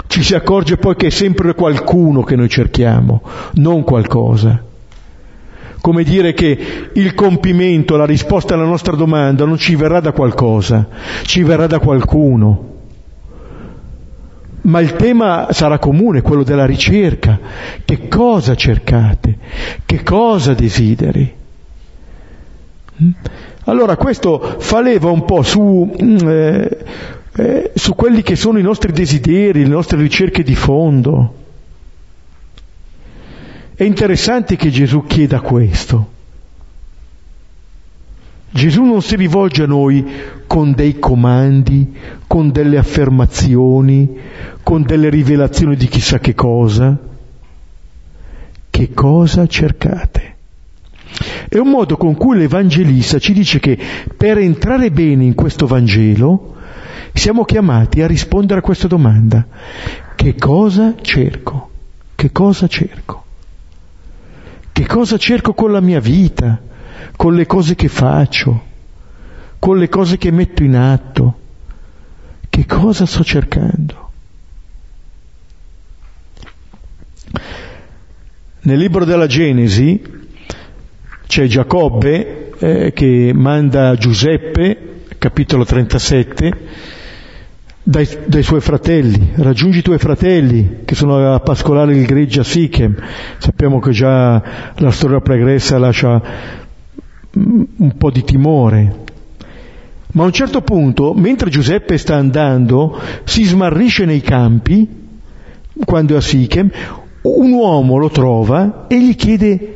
[0.06, 3.20] Ci si accorge poi che è sempre qualcuno che noi cerchiamo,
[3.54, 4.72] non qualcosa
[5.84, 10.88] come dire che il compimento, la risposta alla nostra domanda non ci verrà da qualcosa,
[11.24, 12.70] ci verrà da qualcuno.
[14.62, 17.38] Ma il tema sarà comune, quello della ricerca.
[17.84, 19.36] Che cosa cercate?
[19.84, 21.34] Che cosa desideri?
[23.02, 23.10] Mm?
[23.64, 26.78] Allora questo fa leva un po' su, mm, eh,
[27.36, 31.42] eh, su quelli che sono i nostri desideri, le nostre ricerche di fondo.
[33.76, 36.12] È interessante che Gesù chieda questo.
[38.50, 40.06] Gesù non si rivolge a noi
[40.46, 41.92] con dei comandi,
[42.28, 44.16] con delle affermazioni,
[44.62, 46.96] con delle rivelazioni di chissà che cosa.
[48.70, 50.36] Che cosa cercate?
[51.48, 53.76] È un modo con cui l'Evangelista ci dice che
[54.16, 56.54] per entrare bene in questo Vangelo
[57.12, 59.44] siamo chiamati a rispondere a questa domanda.
[60.14, 61.70] Che cosa cerco?
[62.14, 63.22] Che cosa cerco?
[64.74, 66.60] Che cosa cerco con la mia vita,
[67.14, 68.60] con le cose che faccio,
[69.60, 71.38] con le cose che metto in atto?
[72.48, 74.10] Che cosa sto cercando?
[78.62, 80.02] Nel libro della Genesi
[81.28, 86.52] c'è Giacobbe eh, che manda Giuseppe, capitolo 37,
[87.86, 92.44] dai, dai, suoi fratelli, raggiungi i tuoi fratelli che sono a pascolare il gregge a
[92.44, 92.96] Sichem.
[93.36, 94.42] Sappiamo che già
[94.76, 96.22] la storia pregressa lascia
[97.32, 99.02] un po' di timore.
[100.12, 104.88] Ma a un certo punto, mentre Giuseppe sta andando, si smarrisce nei campi,
[105.84, 106.70] quando è a Sichem,
[107.22, 109.74] un uomo lo trova e gli chiede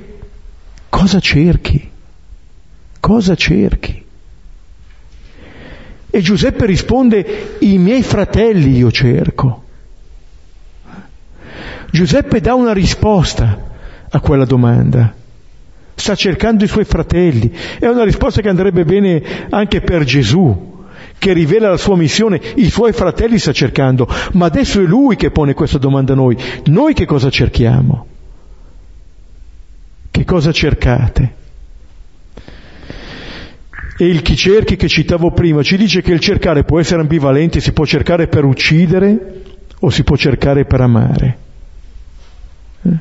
[0.89, 1.91] cosa cerchi?
[3.01, 4.07] Cosa cerchi?
[6.11, 9.65] E Giuseppe risponde, i miei fratelli io cerco.
[11.91, 13.67] Giuseppe dà una risposta
[14.09, 15.15] a quella domanda.
[15.95, 17.53] Sta cercando i suoi fratelli.
[17.79, 20.87] È una risposta che andrebbe bene anche per Gesù,
[21.19, 22.41] che rivela la sua missione.
[22.55, 26.37] I suoi fratelli sta cercando, ma adesso è lui che pone questa domanda a noi.
[26.67, 28.07] Noi che cosa cerchiamo?
[30.11, 31.38] Che cosa cercate?
[34.01, 37.59] E il chi cerchi che citavo prima ci dice che il cercare può essere ambivalente,
[37.59, 39.43] si può cercare per uccidere
[39.81, 41.39] o si può cercare per amare.
[42.83, 42.99] Eh?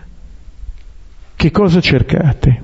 [1.35, 2.63] Che cosa cercate?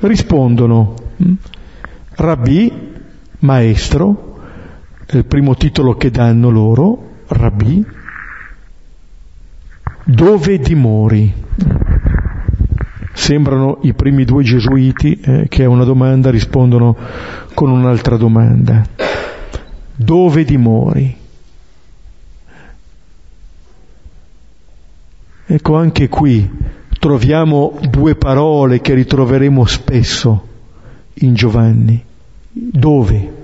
[0.00, 1.32] Rispondono, hm?
[2.16, 2.92] Rabbi,
[3.38, 4.40] maestro,
[5.06, 7.82] è il primo titolo che danno loro, Rabbi,
[10.04, 11.32] dove dimori?
[13.16, 16.94] Sembrano i primi due gesuiti eh, che a una domanda rispondono
[17.54, 18.86] con un'altra domanda.
[19.96, 21.16] Dove dimori?
[25.46, 26.48] Ecco anche qui
[26.98, 30.46] troviamo due parole che ritroveremo spesso
[31.14, 32.04] in Giovanni.
[32.52, 33.34] Dove?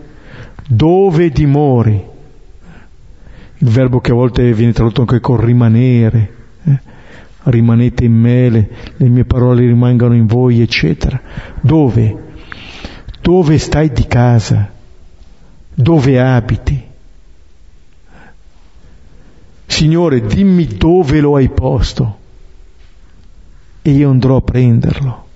[0.69, 2.05] Dove dimori?
[3.57, 6.33] Il verbo che a volte viene tradotto anche con rimanere.
[6.65, 6.79] Eh?
[7.45, 11.21] Rimanete in me, le, le mie parole rimangano in voi, eccetera.
[11.61, 12.31] Dove?
[13.21, 14.71] Dove stai di casa?
[15.75, 16.91] Dove abiti?
[19.67, 22.19] Signore, dimmi dove lo hai posto.
[23.83, 25.27] e io andrò a prenderlo.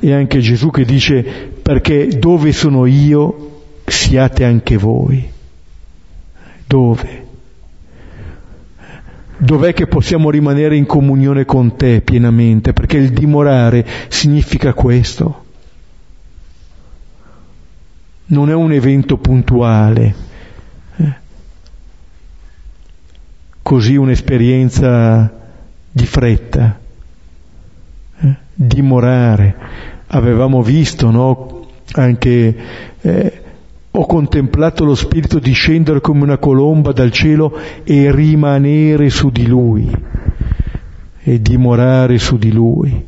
[0.00, 5.28] E anche Gesù che dice perché dove sono io siate anche voi.
[6.66, 7.26] Dove?
[9.40, 12.72] Dov'è che possiamo rimanere in comunione con te pienamente?
[12.72, 15.44] Perché il dimorare significa questo.
[18.26, 20.14] Non è un evento puntuale,
[20.96, 21.14] eh?
[23.62, 25.32] così un'esperienza
[25.92, 26.78] di fretta,
[28.20, 28.36] eh?
[28.52, 29.56] dimorare.
[30.08, 31.68] Avevamo visto, no?
[31.92, 32.56] Anche
[33.00, 33.42] eh,
[34.00, 39.90] ho contemplato lo Spirito discendere come una colomba dal cielo e rimanere su di lui
[41.20, 43.06] e dimorare su di lui.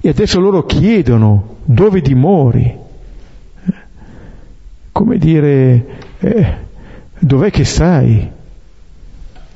[0.00, 2.72] E adesso loro chiedono dove dimori?
[4.92, 5.86] Come dire,
[6.20, 6.56] eh,
[7.18, 8.30] dov'è che stai?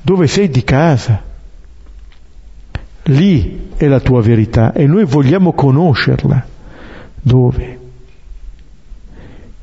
[0.01, 1.23] Dove sei di casa?
[3.03, 6.45] Lì è la tua verità e noi vogliamo conoscerla.
[7.21, 7.85] Dove?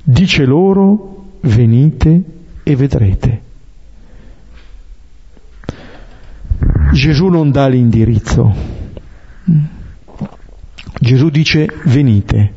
[0.06, 2.22] Dice loro, venite
[2.62, 3.40] e vedrete.
[6.92, 8.54] Gesù non dà l'indirizzo.
[11.00, 12.52] Gesù dice venite.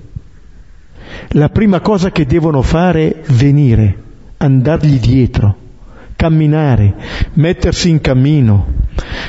[1.30, 3.98] La prima cosa che devono fare è venire,
[4.38, 5.56] andargli dietro,
[6.18, 6.96] camminare,
[7.36, 8.74] mettersi in cammino.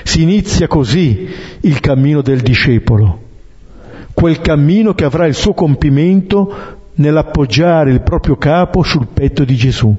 [0.02, 1.28] Si inizia così
[1.60, 3.22] il cammino del discepolo,
[4.12, 9.94] quel cammino che avrà il suo compimento nell'appoggiare il proprio capo sul petto di Gesù,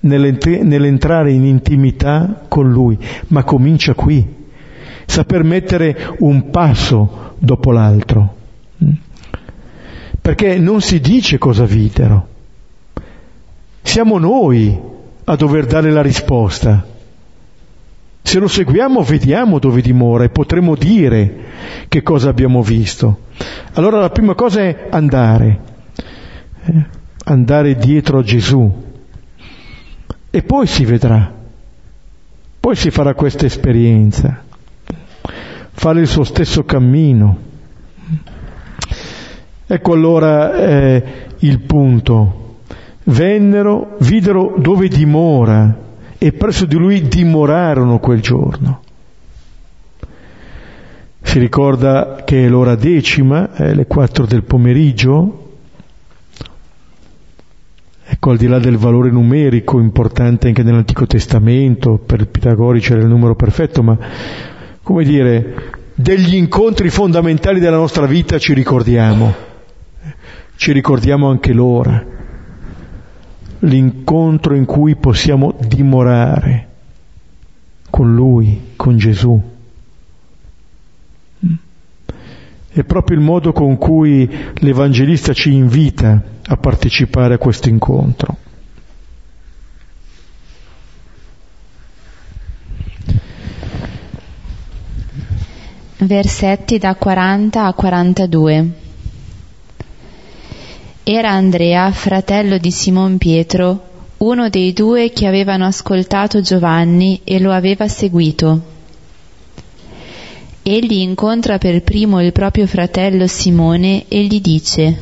[0.00, 4.26] nell'entrare in intimità con Lui, ma comincia qui,
[5.06, 8.36] saper mettere un passo dopo l'altro,
[10.20, 12.28] perché non si dice cosa videro,
[13.82, 14.78] siamo noi
[15.24, 16.86] a dover dare la risposta.
[18.20, 21.46] Se lo seguiamo vediamo dove dimora e potremo dire
[21.88, 23.20] che cosa abbiamo visto.
[23.74, 25.60] Allora la prima cosa è andare,
[27.24, 28.86] andare dietro a Gesù
[30.30, 31.32] e poi si vedrà,
[32.60, 34.42] poi si farà questa esperienza,
[35.72, 37.46] fare il suo stesso cammino.
[39.66, 41.04] Ecco allora eh,
[41.38, 42.56] il punto.
[43.04, 45.76] Vennero, videro dove dimora
[46.18, 48.82] e presso di lui dimorarono quel giorno.
[51.22, 55.47] Si ricorda che è l'ora decima, è le quattro del pomeriggio,
[58.20, 63.02] Ecco, al di là del valore numerico importante anche nell'Antico Testamento, per il Pitagorici era
[63.02, 63.96] il numero perfetto, ma
[64.82, 65.54] come dire,
[65.94, 69.32] degli incontri fondamentali della nostra vita ci ricordiamo,
[70.56, 72.04] ci ricordiamo anche l'ora,
[73.60, 76.66] l'incontro in cui possiamo dimorare
[77.88, 79.40] con Lui, con Gesù.
[82.78, 88.36] È proprio il modo con cui l'Evangelista ci invita a partecipare a questo incontro.
[95.96, 98.70] Versetti da 40 a 42.
[101.02, 103.86] Era Andrea, fratello di Simon Pietro,
[104.18, 108.77] uno dei due che avevano ascoltato Giovanni e lo aveva seguito.
[110.70, 115.00] Egli incontra per primo il proprio fratello Simone e gli dice,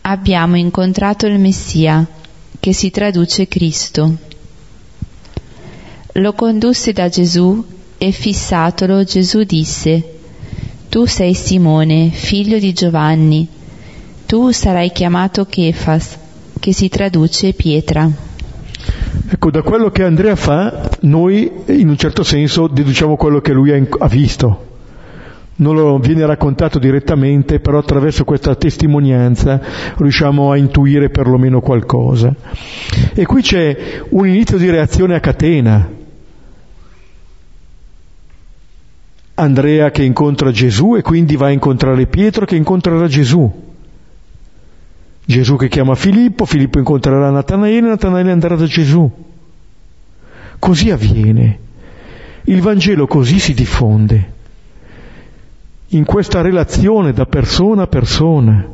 [0.00, 2.06] abbiamo incontrato il Messia,
[2.58, 4.16] che si traduce Cristo.
[6.12, 7.62] Lo condusse da Gesù
[7.98, 10.20] e fissatolo Gesù disse,
[10.88, 13.46] Tu sei Simone, figlio di Giovanni,
[14.24, 16.16] tu sarai chiamato Chefas,
[16.58, 18.29] che si traduce pietra.
[19.32, 23.70] Ecco, da quello che Andrea fa, noi in un certo senso deduciamo quello che lui
[23.70, 24.66] ha visto.
[25.54, 29.60] Non lo viene raccontato direttamente, però attraverso questa testimonianza
[29.98, 32.34] riusciamo a intuire perlomeno qualcosa.
[33.14, 35.88] E qui c'è un inizio di reazione a catena.
[39.34, 43.69] Andrea che incontra Gesù e quindi va a incontrare Pietro che incontrerà Gesù.
[45.24, 49.10] Gesù che chiama Filippo, Filippo incontrerà Natanaele, Natanaele andrà da Gesù.
[50.58, 51.58] Così avviene.
[52.44, 54.32] Il Vangelo così si diffonde,
[55.88, 58.66] in questa relazione da persona a persona.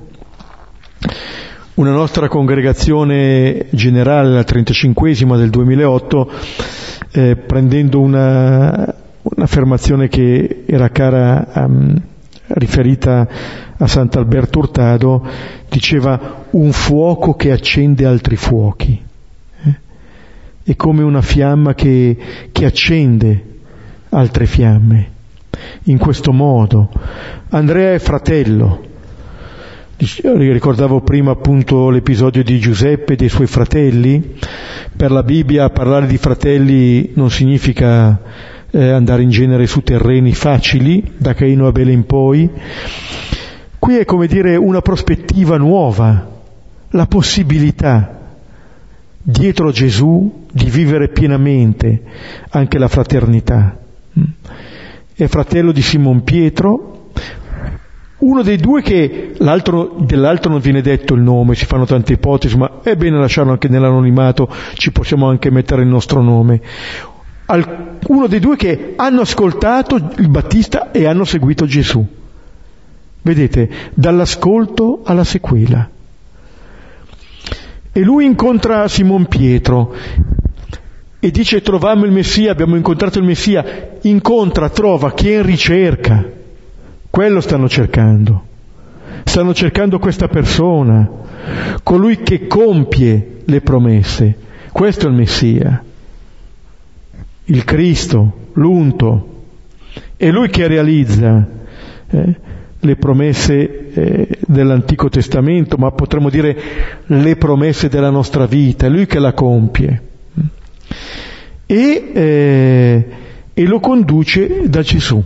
[1.74, 6.30] Una nostra congregazione generale, la 35esima del 2008,
[7.12, 12.00] eh, prendendo una, un'affermazione che era cara um,
[12.48, 13.28] riferita
[13.76, 15.26] a Sant'Alberto Hurtado,
[15.68, 19.02] diceva un fuoco che accende altri fuochi.
[19.64, 19.74] Eh?
[20.62, 22.16] È come una fiamma che,
[22.52, 23.44] che accende
[24.10, 25.14] altre fiamme.
[25.84, 26.90] In questo modo
[27.50, 28.84] Andrea è fratello.
[29.96, 34.34] Ricordavo prima appunto l'episodio di Giuseppe e dei suoi fratelli.
[34.94, 38.20] Per la Bibbia parlare di fratelli non significa
[38.70, 42.50] eh, andare in genere su terreni facili, da Caino a Abele in poi.
[43.78, 46.34] Qui è come dire una prospettiva nuova,
[46.90, 48.16] la possibilità
[49.22, 52.02] dietro Gesù di vivere pienamente
[52.50, 53.76] anche la fraternità.
[55.14, 57.10] È fratello di Simon Pietro,
[58.18, 62.56] uno dei due che l'altro, dell'altro non viene detto il nome, si fanno tante ipotesi,
[62.56, 66.60] ma è bene lasciarlo anche nell'anonimato, ci possiamo anche mettere il nostro nome.
[67.46, 72.04] Uno dei due che hanno ascoltato il Battista e hanno seguito Gesù.
[73.22, 75.88] Vedete, dall'ascolto alla sequela.
[77.92, 79.94] E lui incontra Simon Pietro
[81.18, 86.24] e dice trovammo il Messia, abbiamo incontrato il Messia, incontra, trova chi è in ricerca.
[87.08, 88.44] Quello stanno cercando.
[89.24, 91.08] Stanno cercando questa persona,
[91.82, 94.36] colui che compie le promesse.
[94.70, 95.82] Questo è il Messia,
[97.46, 99.34] il Cristo, l'unto.
[100.16, 101.46] È lui che realizza.
[102.08, 102.34] Eh?
[102.86, 106.56] le promesse eh, dell'Antico Testamento, ma potremmo dire
[107.04, 110.02] le promesse della nostra vita, è Lui che la compie.
[111.66, 113.06] E, eh,
[113.52, 115.22] e lo conduce da Gesù.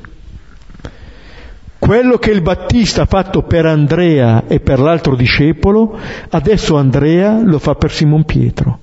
[1.79, 5.99] Quello che il Battista ha fatto per Andrea e per l'altro discepolo,
[6.31, 8.79] adesso Andrea lo fa per Simon Pietro.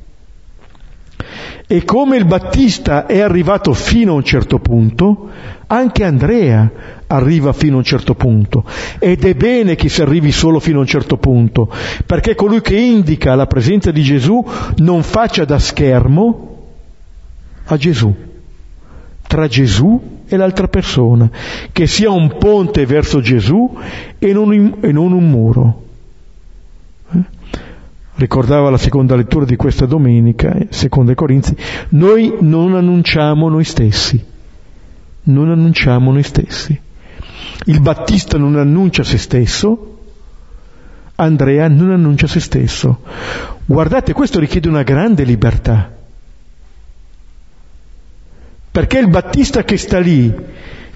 [1.70, 5.28] E come il Battista è arrivato fino a un certo punto,
[5.68, 6.72] anche Andrea
[7.07, 8.63] arriva fino a un certo punto.
[8.99, 11.70] Ed è bene che si arrivi solo fino a un certo punto,
[12.05, 14.41] perché colui che indica la presenza di Gesù
[14.78, 16.55] non faccia da schermo
[17.65, 18.15] a Gesù,
[19.28, 21.30] tra Gesù e l'altra persona,
[21.74, 23.78] che sia un ponte verso Gesù
[24.18, 25.86] e non, e non un muro.
[28.18, 31.55] Ricordava la seconda lettura di questa domenica, seconda Corinzi,
[31.89, 34.20] noi non annunciamo noi stessi,
[35.24, 36.82] non annunciamo noi stessi.
[37.65, 39.99] Il Battista non annuncia se stesso,
[41.13, 43.01] Andrea non annuncia se stesso.
[43.65, 45.91] Guardate, questo richiede una grande libertà.
[48.72, 50.34] Perché il Battista che sta lì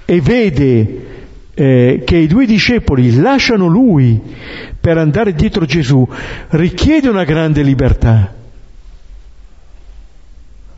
[0.04, 1.11] e vede
[1.54, 4.20] eh, che i due discepoli lasciano lui
[4.80, 6.06] per andare dietro Gesù
[6.50, 8.34] richiede una grande libertà.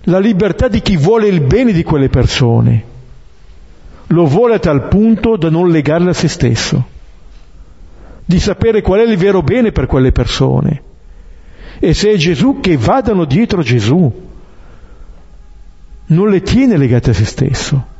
[0.06, 2.92] La libertà di chi vuole il bene di quelle persone.
[4.08, 6.84] Lo vuole a tal punto da non legarle a se stesso,
[8.24, 10.82] di sapere qual è il vero bene per quelle persone.
[11.78, 14.22] E se è Gesù, che vadano dietro Gesù.
[16.06, 17.92] Non le tiene legate a se stesso.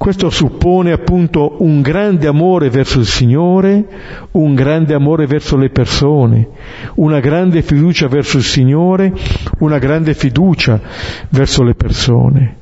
[0.00, 3.86] Questo suppone appunto un grande amore verso il Signore,
[4.30, 6.48] un grande amore verso le persone,
[6.94, 9.12] una grande fiducia verso il Signore,
[9.58, 10.80] una grande fiducia
[11.28, 12.56] verso le persone.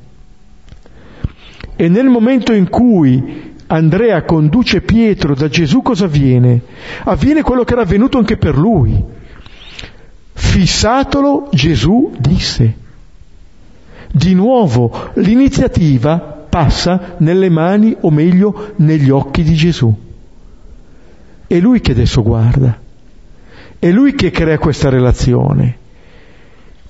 [1.77, 6.61] E nel momento in cui Andrea conduce Pietro da Gesù cosa avviene?
[7.05, 9.01] Avviene quello che era avvenuto anche per lui.
[10.33, 12.75] Fissatolo Gesù disse.
[14.11, 19.95] Di nuovo l'iniziativa passa nelle mani, o meglio, negli occhi di Gesù.
[21.47, 22.77] È lui che adesso guarda,
[23.79, 25.77] è lui che crea questa relazione.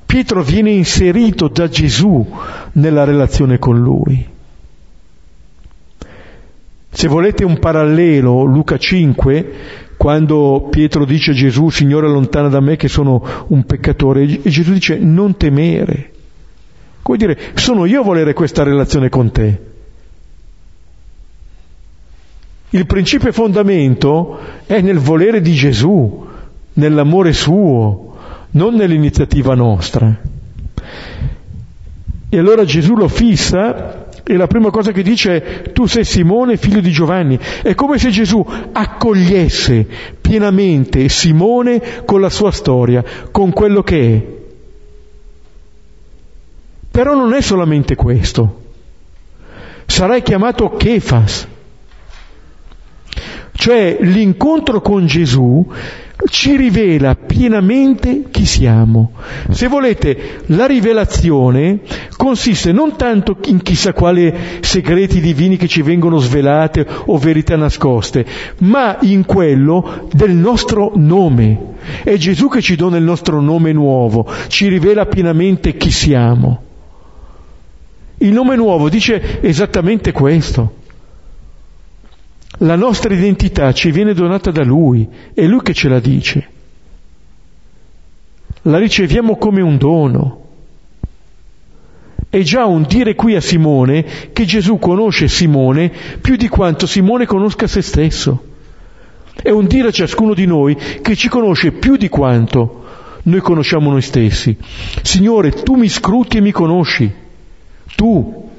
[0.05, 2.25] Pietro viene inserito da Gesù
[2.73, 4.27] nella relazione con lui.
[6.91, 9.53] Se volete un parallelo, Luca 5,
[9.95, 14.73] quando Pietro dice a Gesù, Signore allontana da me che sono un peccatore, e Gesù
[14.73, 16.08] dice non temere,
[17.01, 19.67] come dire, sono io a volere questa relazione con te.
[22.71, 26.27] Il principio e fondamento è nel volere di Gesù,
[26.73, 28.15] nell'amore suo,
[28.51, 30.15] non nell'iniziativa nostra.
[32.31, 36.57] E allora Gesù lo fissa e la prima cosa che dice è tu sei Simone,
[36.57, 37.39] figlio di Giovanni.
[37.63, 39.87] È come se Gesù accogliesse
[40.21, 44.38] pienamente Simone con la sua storia, con quello che è.
[46.99, 48.63] Però non è solamente questo.
[49.85, 51.47] Sarai chiamato Kefas,
[53.53, 55.65] cioè l'incontro con Gesù
[56.25, 59.13] ci rivela pienamente chi siamo.
[59.49, 61.79] Se volete, la rivelazione
[62.17, 68.25] consiste non tanto in chissà quale segreti divini che ci vengono svelate o verità nascoste,
[68.57, 71.75] ma in quello del nostro nome.
[72.03, 76.67] È Gesù che ci dona il nostro nome nuovo, ci rivela pienamente chi siamo.
[78.21, 80.77] Il nome nuovo dice esattamente questo.
[82.59, 86.47] La nostra identità ci viene donata da Lui, è Lui che ce la dice.
[88.63, 90.47] La riceviamo come un dono.
[92.29, 95.89] È già un dire qui a Simone che Gesù conosce Simone
[96.19, 98.43] più di quanto Simone conosca se stesso.
[99.41, 102.83] È un dire a ciascuno di noi che ci conosce più di quanto
[103.23, 104.57] noi conosciamo noi stessi.
[105.01, 107.27] Signore, tu mi scruti e mi conosci.
[107.99, 108.49] Tu.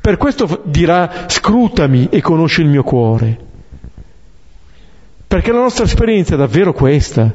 [0.00, 3.38] Per questo dirà scrutami e conosci il mio cuore.
[5.26, 7.34] Perché la nostra esperienza è davvero questa,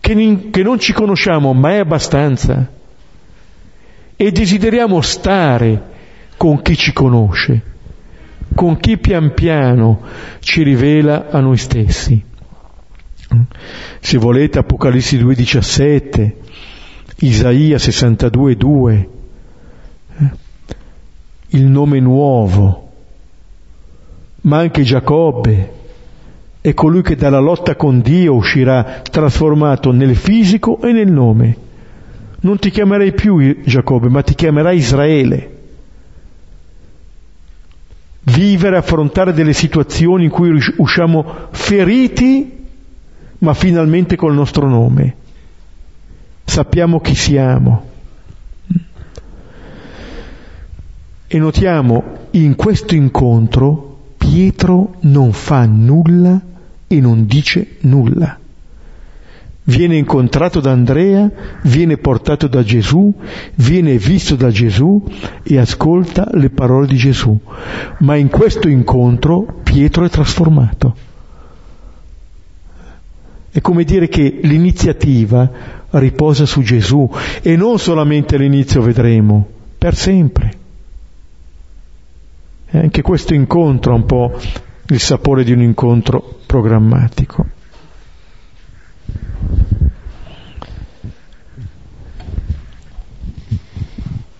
[0.00, 2.66] che, che non ci conosciamo mai abbastanza
[4.16, 5.82] e desideriamo stare
[6.38, 7.60] con chi ci conosce,
[8.54, 10.00] con chi pian piano
[10.38, 12.24] ci rivela a noi stessi.
[14.00, 16.32] Se volete Apocalisse 2,17,
[17.18, 19.16] Isaia 62,2,
[21.50, 22.88] il nome nuovo,
[24.42, 25.76] ma anche Giacobbe
[26.60, 31.56] è colui che dalla lotta con Dio uscirà trasformato nel fisico e nel nome.
[32.40, 35.56] Non ti chiamerai più Giacobbe, ma ti chiamerai Israele.
[38.22, 42.66] Vivere, affrontare delle situazioni in cui usciamo feriti,
[43.38, 45.14] ma finalmente col nostro nome.
[46.44, 47.96] Sappiamo chi siamo.
[51.30, 56.40] E notiamo in questo incontro Pietro non fa nulla
[56.86, 58.38] e non dice nulla.
[59.64, 61.30] Viene incontrato da Andrea,
[61.64, 63.12] viene portato da Gesù,
[63.56, 65.04] viene visto da Gesù
[65.42, 67.38] e ascolta le parole di Gesù.
[67.98, 70.96] Ma in questo incontro Pietro è trasformato.
[73.50, 75.50] È come dire che l'iniziativa
[75.90, 77.10] riposa su Gesù
[77.42, 80.66] e non solamente all'inizio vedremo, per sempre.
[82.70, 84.38] E anche questo incontro ha un po'
[84.88, 87.46] il sapore di un incontro programmatico.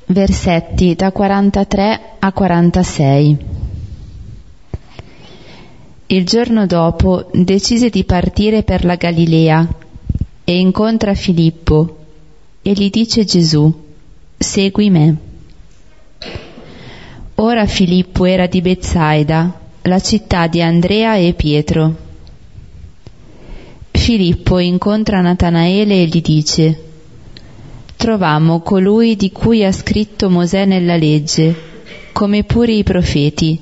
[0.07, 3.37] Versetti da 43 a 46.
[6.07, 9.69] Il giorno dopo decise di partire per la Galilea
[10.45, 11.99] e incontra Filippo
[12.63, 13.71] e gli dice Gesù,
[14.39, 15.28] segui me.
[17.41, 21.95] Ora Filippo era di Bezzaida, la città di Andrea e Pietro.
[23.93, 26.83] Filippo incontra Natanaele e gli dice,
[27.95, 31.55] Trovammo colui di cui ha scritto Mosè nella legge,
[32.11, 33.57] come pure i profeti,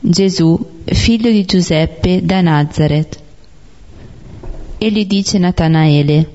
[0.00, 3.20] Gesù, figlio di Giuseppe da Nazareth.
[4.78, 6.30] E gli dice Natanaele,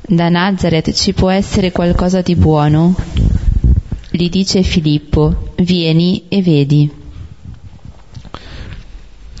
[0.00, 2.94] da Nazareth ci può essere qualcosa di buono?
[4.10, 6.90] gli dice Filippo, vieni e vedi.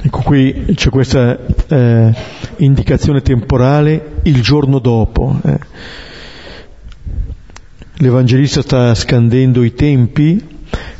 [0.02, 1.36] Ecco qui c'è questa
[1.68, 2.14] eh,
[2.58, 5.40] indicazione temporale il giorno dopo.
[5.44, 5.58] Eh.
[7.96, 10.40] L'Evangelista sta scandendo i tempi,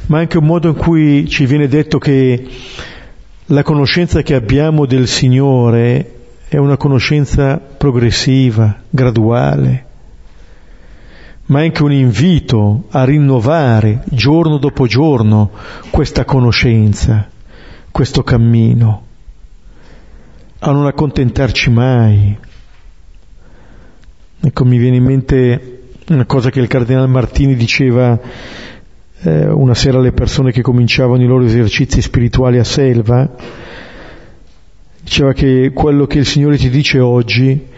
[0.07, 2.49] ma anche un modo in cui ci viene detto che
[3.47, 6.15] la conoscenza che abbiamo del Signore
[6.49, 9.86] è una conoscenza progressiva, graduale
[11.47, 15.51] ma anche un invito a rinnovare giorno dopo giorno
[15.91, 17.29] questa conoscenza,
[17.91, 19.05] questo cammino,
[20.59, 22.37] a non accontentarci mai.
[24.41, 28.19] Ecco, mi viene in mente una cosa che il Cardinale Martini diceva
[29.21, 33.35] eh, una sera alle persone che cominciavano i loro esercizi spirituali a Selva,
[35.01, 37.75] diceva che quello che il Signore ti dice oggi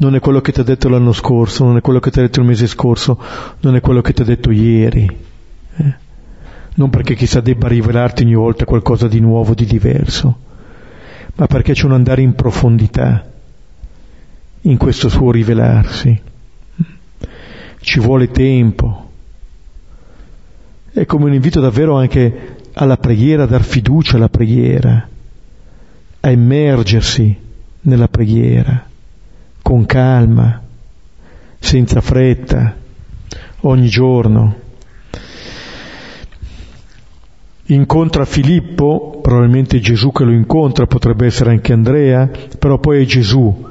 [0.00, 2.22] non è quello che ti ha detto l'anno scorso, non è quello che ti ha
[2.22, 3.18] detto il mese scorso,
[3.60, 5.16] non è quello che ti ha detto ieri.
[5.76, 5.94] Eh?
[6.74, 10.38] Non perché chissà debba rivelarti ogni volta qualcosa di nuovo, di diverso,
[11.34, 13.28] ma perché c'è un andare in profondità
[14.62, 16.22] in questo suo rivelarsi.
[17.80, 19.10] Ci vuole tempo.
[20.92, 25.08] È come un invito davvero anche alla preghiera, a dar fiducia alla preghiera,
[26.20, 27.36] a immergersi
[27.80, 28.87] nella preghiera
[29.68, 30.62] con calma,
[31.58, 32.74] senza fretta,
[33.60, 34.54] ogni giorno.
[37.66, 43.66] Incontra Filippo, probabilmente Gesù che lo incontra, potrebbe essere anche Andrea, però poi è Gesù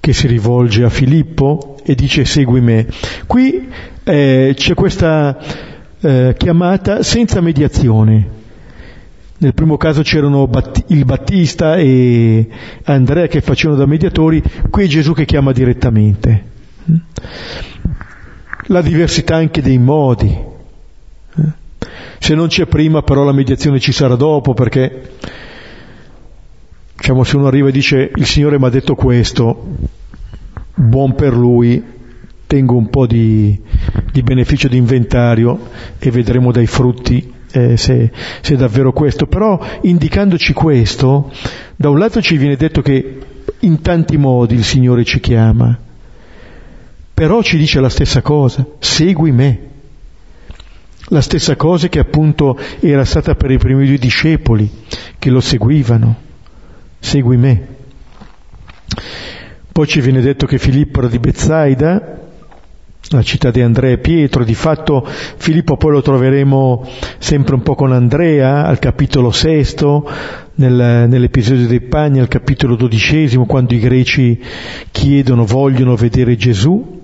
[0.00, 2.86] che si rivolge a Filippo e dice segui me.
[3.26, 3.68] Qui
[4.04, 5.38] eh, c'è questa
[6.00, 8.26] eh, chiamata senza mediazione,
[9.38, 10.48] nel primo caso c'erano
[10.86, 12.48] il Battista e
[12.84, 16.54] Andrea che facevano da mediatori, qui è Gesù che chiama direttamente.
[18.68, 20.54] La diversità anche dei modi.
[22.18, 25.10] Se non c'è prima, però la mediazione ci sarà dopo, perché
[26.96, 29.76] diciamo, se uno arriva e dice il Signore mi ha detto questo,
[30.74, 31.84] buon per lui,
[32.46, 33.60] tengo un po' di,
[34.10, 35.68] di beneficio di inventario
[35.98, 39.26] e vedremo dai frutti eh, se, se è davvero questo.
[39.26, 41.32] Però indicandoci questo,
[41.76, 43.18] da un lato ci viene detto che
[43.60, 45.78] in tanti modi il Signore ci chiama,
[47.14, 49.60] però ci dice la stessa cosa, segui me.
[51.10, 54.68] La stessa cosa che appunto era stata per i primi due discepoli
[55.18, 56.24] che lo seguivano.
[56.98, 57.66] Segui me.
[59.70, 62.25] Poi ci viene detto che Filippo era di Bezzaida,
[63.10, 66.88] la città di Andrea e Pietro, di fatto Filippo poi lo troveremo
[67.18, 70.08] sempre un po' con Andrea al capitolo sesto,
[70.56, 74.42] nel, nell'episodio dei Pagni, al capitolo dodicesimo, quando i greci
[74.90, 77.02] chiedono, vogliono vedere Gesù,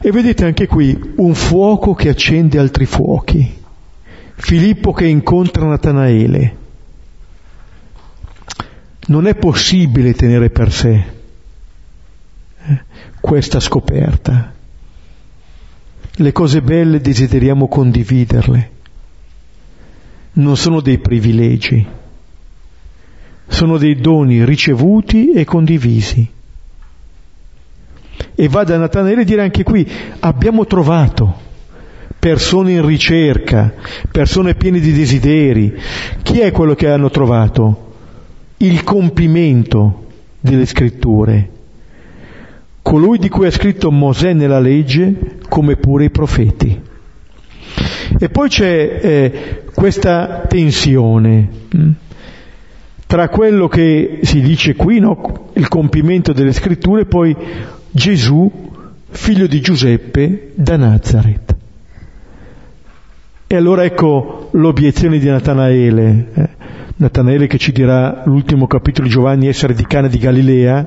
[0.00, 3.62] e vedete anche qui un fuoco che accende altri fuochi.
[4.34, 6.56] Filippo che incontra Natanaele.
[9.06, 11.04] Non è possibile tenere per sé
[12.66, 12.84] eh,
[13.20, 14.53] questa scoperta.
[16.16, 18.70] Le cose belle desideriamo condividerle.
[20.34, 21.84] Non sono dei privilegi,
[23.46, 26.32] sono dei doni ricevuti e condivisi
[28.34, 29.88] e va da Natanaele a dire anche qui,
[30.20, 31.42] abbiamo trovato
[32.18, 33.72] persone in ricerca,
[34.10, 35.74] persone piene di desideri.
[36.22, 37.92] Chi è quello che hanno trovato?
[38.58, 40.06] Il compimento
[40.40, 41.50] delle scritture.
[42.80, 46.82] Colui di cui ha scritto Mosè nella legge, come pure i profeti.
[48.18, 51.92] E poi c'è eh, questa tensione mh, hm,
[53.06, 55.50] tra quello che si dice qui, no?
[55.52, 57.36] il compimento delle scritture, e poi
[57.88, 58.50] Gesù,
[59.10, 61.54] figlio di Giuseppe, da Nazareth.
[63.46, 66.48] E allora ecco l'obiezione di Natanaele, eh?
[66.96, 70.86] Natanaele che ci dirà l'ultimo capitolo di Giovanni essere di Cana di Galilea,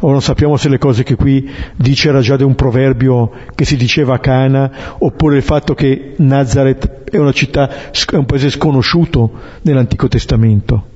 [0.00, 3.64] o non sappiamo se le cose che qui dice era già di un proverbio che
[3.64, 8.50] si diceva a Cana, oppure il fatto che Nazareth è una città, è un paese
[8.50, 9.32] sconosciuto
[9.62, 10.86] nell'Antico Testamento.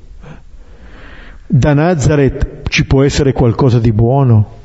[1.47, 4.57] Da Nazareth ci può essere qualcosa di buono?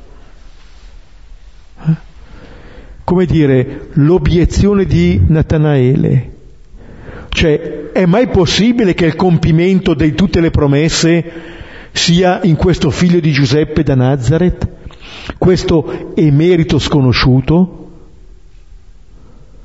[3.12, 6.30] come dire, l'obiezione di Natanaele.
[7.34, 11.32] Cioè, è mai possibile che il compimento di tutte le promesse
[11.92, 14.68] sia in questo figlio di Giuseppe da Nazareth?
[15.38, 17.78] Questo emerito sconosciuto?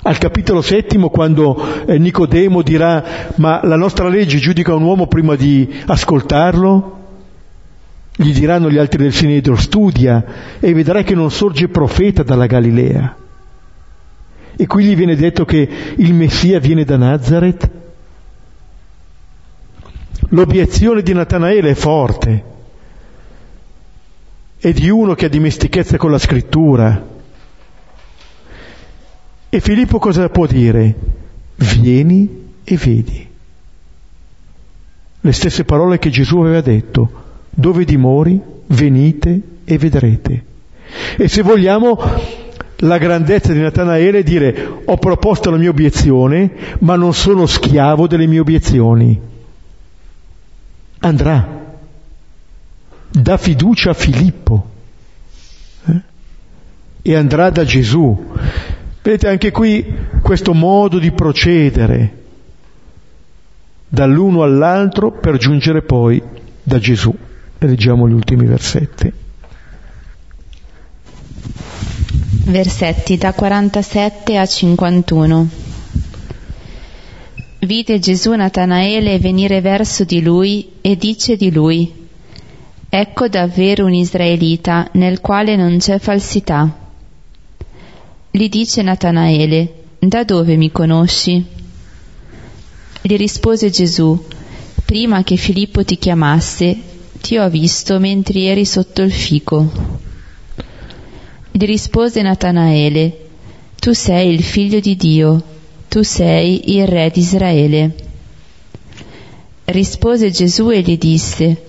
[0.03, 5.35] Al capitolo settimo, quando eh, Nicodemo dirà, ma la nostra legge giudica un uomo prima
[5.35, 6.99] di ascoltarlo?
[8.15, 10.25] Gli diranno gli altri del Sinedro, studia
[10.61, 13.17] e vedrai che non sorge profeta dalla Galilea.
[14.57, 17.71] E qui gli viene detto che il Messia viene da Nazareth.
[20.31, 22.45] L'obiezione di Natanaele è forte,
[24.59, 27.15] è di uno che ha dimestichezza con la scrittura.
[29.49, 30.95] E Filippo cosa può dire?
[31.57, 33.29] Vieni e vedi.
[35.21, 37.11] Le stesse parole che Gesù aveva detto,
[37.51, 40.45] dove dimori, venite e vedrete.
[41.17, 41.99] E se vogliamo,
[42.81, 46.51] la grandezza di Natanaele è dire ho proposto la mia obiezione,
[46.81, 49.19] ma non sono schiavo delle mie obiezioni.
[50.99, 51.65] Andrà.
[53.09, 54.71] Dà fiducia a Filippo.
[55.87, 56.01] Eh?
[57.03, 58.33] E andrà da Gesù.
[59.03, 62.25] Vedete anche qui questo modo di procedere
[63.89, 66.21] dall'uno all'altro per giungere poi
[66.63, 67.15] da Gesù.
[67.59, 69.25] Leggiamo gli ultimi versetti.
[72.49, 75.49] Versetti da 47 a 51.
[77.59, 81.93] Vide Gesù Natanaele venire verso di lui e dice di lui,
[82.89, 86.73] Ecco davvero un israelita nel quale non c'è falsità.
[88.31, 91.45] Gli dice Natanaele, Da dove mi conosci?
[93.03, 94.25] Gli rispose Gesù,
[94.85, 96.77] Prima che Filippo ti chiamasse,
[97.21, 100.05] ti ho visto mentre eri sotto il fico.
[101.57, 103.17] Gli rispose Natanaele,
[103.77, 105.43] Tu sei il figlio di Dio,
[105.89, 107.95] tu sei il re di Israele.
[109.65, 111.65] Rispose Gesù e gli disse,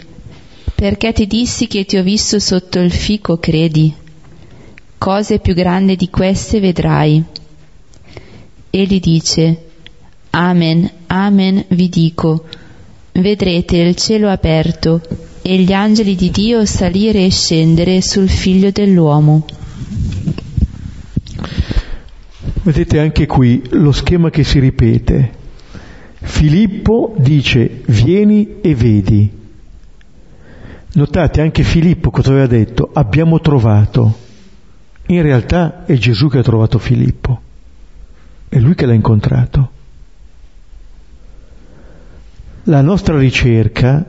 [0.75, 3.93] Perché ti dissi che ti ho visto sotto il fico, credi?
[4.97, 7.23] Cose più grandi di queste vedrai.
[8.69, 9.67] Egli dice,
[10.31, 12.43] Amen, amen vi dico,
[13.13, 14.99] vedrete il cielo aperto
[15.41, 19.45] e gli angeli di Dio salire e scendere sul figlio dell'uomo.
[22.67, 25.31] Vedete anche qui lo schema che si ripete.
[26.19, 29.31] Filippo dice vieni e vedi.
[30.93, 32.89] Notate anche Filippo cosa aveva detto?
[32.91, 34.17] Abbiamo trovato.
[35.07, 37.41] In realtà è Gesù che ha trovato Filippo.
[38.49, 39.71] È lui che l'ha incontrato.
[42.63, 44.05] La nostra ricerca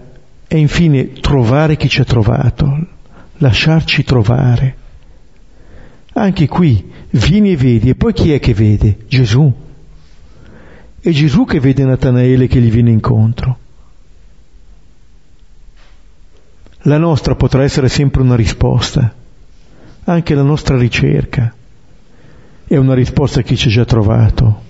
[0.49, 2.87] è infine trovare chi ci ha trovato,
[3.37, 4.77] lasciarci trovare.
[6.19, 8.99] Anche qui, vieni e vedi, e poi chi è che vede?
[9.07, 9.53] Gesù.
[11.01, 13.59] È Gesù che vede Natanaele che gli viene incontro.
[16.83, 19.15] La nostra potrà essere sempre una risposta,
[20.05, 21.55] anche la nostra ricerca
[22.69, 24.67] è una risposta a chi ci ha già trovato.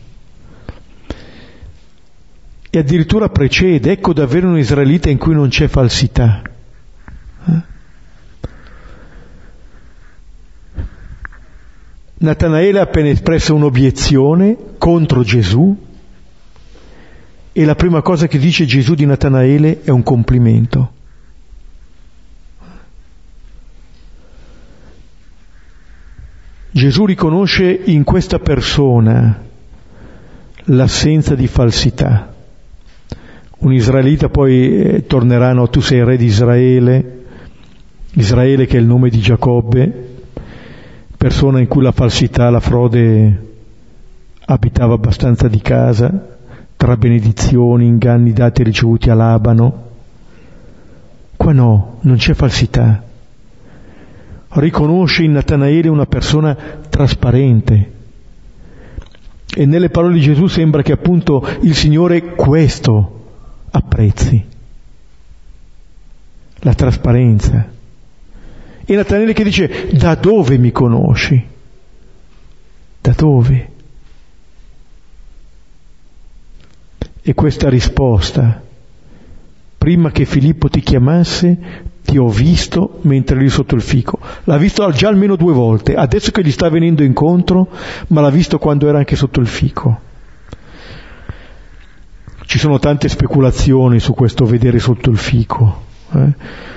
[2.70, 6.42] E addirittura precede, ecco davvero un israelita in cui non c'è falsità.
[7.46, 7.62] Eh?
[12.20, 15.76] Natanaele ha appena espresso un'obiezione contro Gesù
[17.52, 20.92] e la prima cosa che dice Gesù di Natanaele è un complimento.
[26.70, 29.42] Gesù riconosce in questa persona
[30.64, 32.34] l'assenza di falsità.
[33.60, 37.24] Un israelita poi eh, tornerà, no, tu sei re di Israele,
[38.12, 40.07] Israele che è il nome di Giacobbe,
[41.18, 43.46] persona in cui la falsità, la frode
[44.46, 46.36] abitava abbastanza di casa,
[46.76, 49.86] tra benedizioni, inganni dati e ricevuti a Labano.
[51.36, 53.02] Qua no, non c'è falsità.
[54.50, 56.56] Riconosce in Natanaele una persona
[56.88, 57.92] trasparente.
[59.56, 63.24] E nelle parole di Gesù sembra che appunto il Signore questo
[63.72, 64.46] apprezzi.
[66.60, 67.76] La trasparenza.
[68.90, 71.46] E Natanaele che dice, da dove mi conosci?
[73.02, 73.70] Da dove?
[77.20, 78.62] E questa risposta,
[79.76, 81.58] prima che Filippo ti chiamasse,
[82.02, 84.20] ti ho visto mentre eri sotto il fico.
[84.44, 87.68] L'ha visto già almeno due volte, adesso che gli sta venendo incontro,
[88.06, 90.00] ma l'ha visto quando era anche sotto il fico.
[92.46, 95.84] Ci sono tante speculazioni su questo vedere sotto il fico.
[96.14, 96.76] Eh?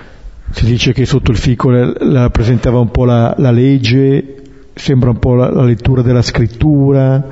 [0.52, 4.42] Si dice che sotto il fico rappresentava un po' la, la, legge,
[4.74, 7.24] sembra un po' la, la, lettura della scrittura,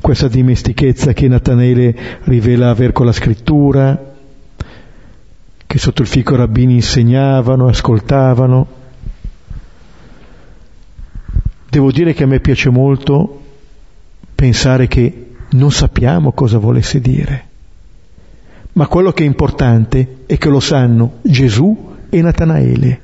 [0.00, 4.14] questa dimestichezza che Natanele rivela aver con la scrittura,
[5.66, 8.66] che sotto il fico i rabbini insegnavano, ascoltavano.
[11.70, 13.40] Devo dire che a me piace molto
[14.34, 17.44] pensare che non sappiamo cosa volesse dire,
[18.72, 23.00] ma quello che è importante è che lo sanno Gesù e Natanaele,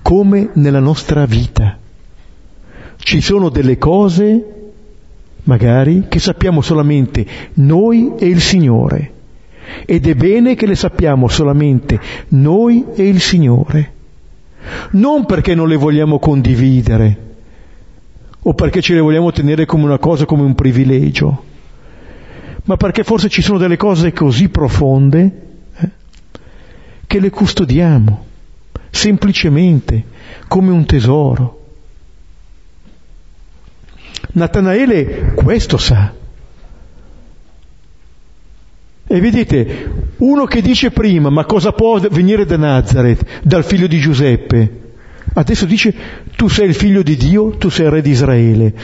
[0.00, 1.76] come nella nostra vita.
[2.96, 4.72] Ci sono delle cose,
[5.42, 9.12] magari, che sappiamo solamente noi e il Signore.
[9.84, 13.92] Ed è bene che le sappiamo solamente noi e il Signore.
[14.92, 17.26] Non perché non le vogliamo condividere
[18.40, 21.44] o perché ce le vogliamo tenere come una cosa, come un privilegio,
[22.64, 25.47] ma perché forse ci sono delle cose così profonde
[27.08, 28.26] che le custodiamo
[28.90, 30.04] semplicemente
[30.46, 31.56] come un tesoro.
[34.32, 36.12] Natanaele questo sa.
[39.10, 43.98] E vedete, uno che dice prima, ma cosa può venire da Nazareth, dal figlio di
[43.98, 44.80] Giuseppe?
[45.32, 45.94] Adesso dice,
[46.36, 48.74] tu sei il figlio di Dio, tu sei il re di Israele.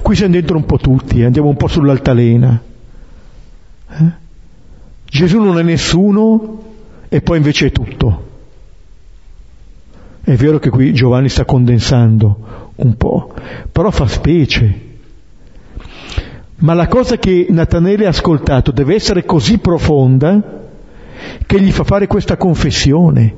[0.00, 2.62] Qui siamo dentro un po' tutti, eh, andiamo un po' sull'altalena.
[3.90, 4.12] Eh?
[5.04, 6.73] Gesù non è nessuno
[7.14, 8.22] e poi invece è tutto.
[10.24, 13.32] È vero che qui Giovanni sta condensando un po',
[13.70, 14.80] però fa specie.
[16.56, 20.62] Ma la cosa che Natanele ha ascoltato deve essere così profonda
[21.46, 23.34] che gli fa fare questa confessione.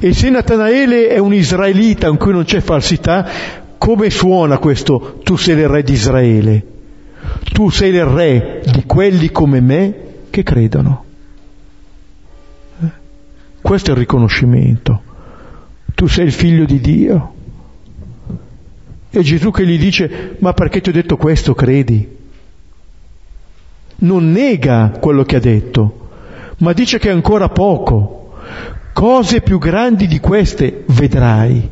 [0.00, 3.24] E se Natanaele è un israelita in cui non c'è falsità,
[3.78, 6.66] come suona questo tu sei il re di Israele?
[7.52, 9.94] Tu sei il re di quelli come me
[10.30, 11.06] che credono.
[13.68, 15.02] Questo è il riconoscimento.
[15.94, 17.34] Tu sei il figlio di Dio.
[19.10, 22.16] E Gesù che gli dice, ma perché ti ho detto questo, credi?
[23.96, 26.08] Non nega quello che ha detto,
[26.60, 28.38] ma dice che è ancora poco.
[28.94, 31.70] Cose più grandi di queste vedrai.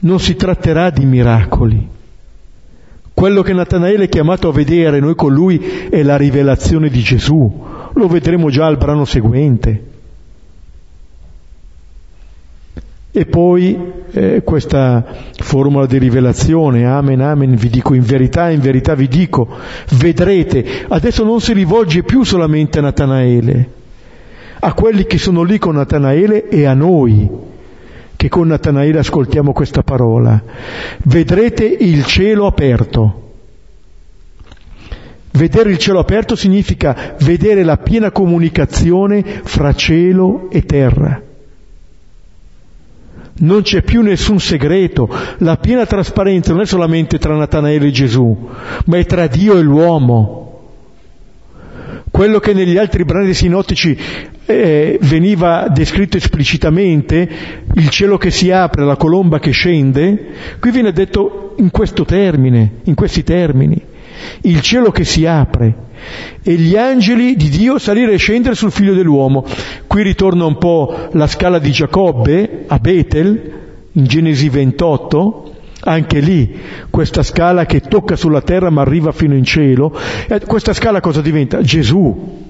[0.00, 1.88] Non si tratterà di miracoli.
[3.14, 7.68] Quello che Natanaele è chiamato a vedere noi con lui è la rivelazione di Gesù,
[7.94, 9.88] lo vedremo già al brano seguente.
[13.12, 13.76] E poi
[14.12, 19.48] eh, questa formula di rivelazione, amen, amen, vi dico in verità, in verità vi dico,
[19.96, 23.68] vedrete, adesso non si rivolge più solamente a Natanaele,
[24.60, 27.28] a quelli che sono lì con Natanaele e a noi,
[28.14, 30.40] che con Natanaele ascoltiamo questa parola.
[31.02, 33.29] Vedrete il cielo aperto.
[35.32, 41.22] Vedere il cielo aperto significa vedere la piena comunicazione fra cielo e terra.
[43.42, 45.08] Non c'è più nessun segreto,
[45.38, 48.48] la piena trasparenza non è solamente tra Natanaele e Gesù,
[48.86, 50.48] ma è tra Dio e l'uomo.
[52.10, 53.96] Quello che negli altri brani sinottici
[54.44, 57.28] eh, veniva descritto esplicitamente,
[57.76, 62.80] il cielo che si apre, la colomba che scende, qui viene detto in questo termine,
[62.84, 63.80] in questi termini,
[64.42, 65.88] il cielo che si apre
[66.42, 69.44] e gli angeli di Dio salire e scendere sul figlio dell'uomo.
[69.86, 73.58] Qui ritorna un po' la scala di Giacobbe a Betel,
[73.92, 76.58] in Genesi 28, anche lì
[76.90, 79.96] questa scala che tocca sulla terra ma arriva fino in cielo.
[80.46, 81.60] Questa scala cosa diventa?
[81.62, 82.48] Gesù.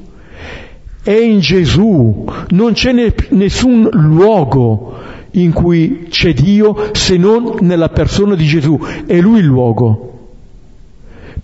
[1.02, 4.98] È in Gesù, non c'è ne, nessun luogo
[5.32, 10.09] in cui c'è Dio se non nella persona di Gesù, è Lui il luogo.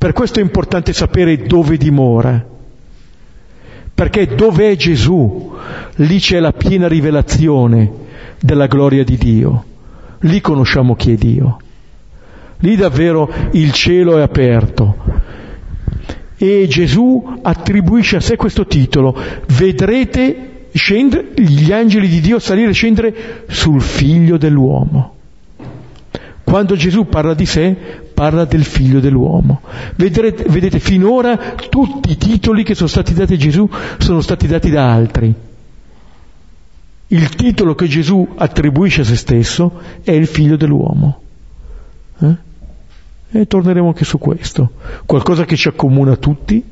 [0.06, 2.40] Per questo è importante sapere dove dimora,
[3.92, 5.52] perché dove è Gesù,
[5.96, 7.90] lì c'è la piena rivelazione
[8.38, 9.64] della gloria di Dio,
[10.20, 11.58] lì conosciamo chi è Dio,
[12.58, 14.96] lì davvero il cielo è aperto.
[16.36, 19.12] E Gesù attribuisce a sé questo titolo,
[19.58, 25.15] vedrete scendere, gli angeli di Dio salire e scendere sul figlio dell'uomo.
[26.46, 27.74] Quando Gesù parla di sé,
[28.14, 29.62] parla del figlio dell'uomo.
[29.96, 31.36] Vedrete, vedete, finora
[31.68, 33.68] tutti i titoli che sono stati dati a Gesù
[33.98, 35.34] sono stati dati da altri.
[37.08, 41.20] Il titolo che Gesù attribuisce a se stesso è il figlio dell'uomo.
[42.20, 42.36] Eh?
[43.32, 44.70] E torneremo anche su questo.
[45.04, 46.62] Qualcosa che ci accomuna tutti,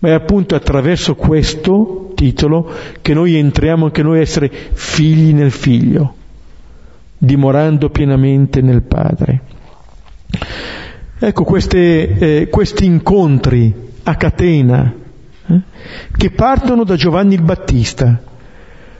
[0.00, 5.52] ma è appunto attraverso questo titolo che noi entriamo anche noi a essere figli nel
[5.52, 6.24] figlio
[7.18, 9.40] dimorando pienamente nel Padre.
[11.18, 14.92] Ecco queste, eh, questi incontri a catena
[15.46, 15.60] eh,
[16.16, 18.22] che partono da Giovanni il Battista,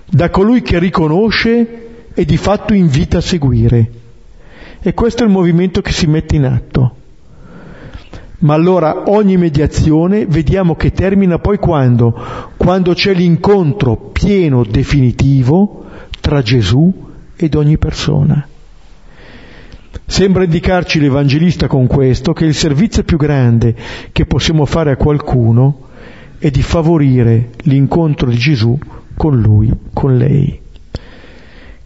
[0.08, 3.90] da colui che riconosce e di fatto invita a seguire.
[4.80, 6.94] E questo è il movimento che si mette in atto.
[8.38, 12.18] Ma allora ogni mediazione vediamo che termina poi quando?
[12.56, 15.84] Quando c'è l'incontro pieno, definitivo
[16.20, 17.05] tra Gesù
[17.36, 18.46] ed ogni persona.
[20.04, 23.74] Sembra indicarci l'Evangelista con questo che il servizio più grande
[24.12, 25.88] che possiamo fare a qualcuno
[26.38, 28.78] è di favorire l'incontro di Gesù
[29.16, 30.60] con lui, con lei.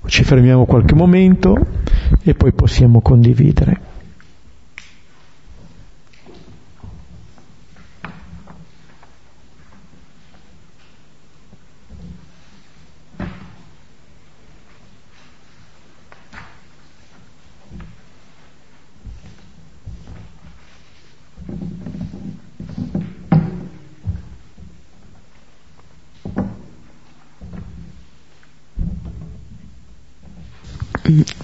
[0.06, 1.56] Ci fermiamo qualche momento
[2.22, 3.89] e poi possiamo condividere.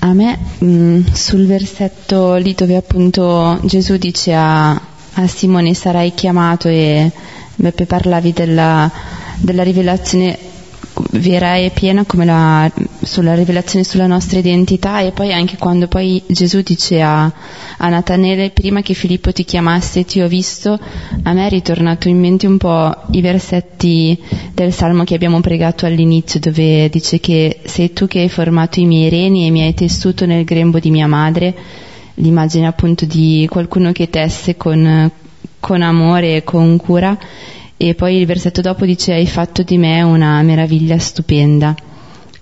[0.01, 6.69] A me mm, sul versetto lì dove appunto Gesù dice a, a Simone sarai chiamato
[6.69, 7.11] e
[7.59, 8.91] Beppe parlavi della,
[9.39, 10.39] della rivelazione
[11.13, 12.71] vera e piena come la,
[13.03, 18.51] sulla rivelazione sulla nostra identità e poi anche quando poi Gesù dice a, a Natanele
[18.51, 20.79] prima che Filippo ti chiamasse ti ho visto
[21.23, 24.19] a me è ritornato in mente un po' i versetti
[24.53, 28.87] del salmo che abbiamo pregato all'inizio dove dice che sei tu che hai formato i
[28.87, 31.55] miei reni e mi hai tessuto nel grembo di mia madre
[32.15, 35.11] l'immagine appunto di qualcuno che tesse con,
[35.61, 37.17] con amore e con cura
[37.79, 41.75] e poi il versetto dopo dice hai fatto di me una meraviglia stupenda.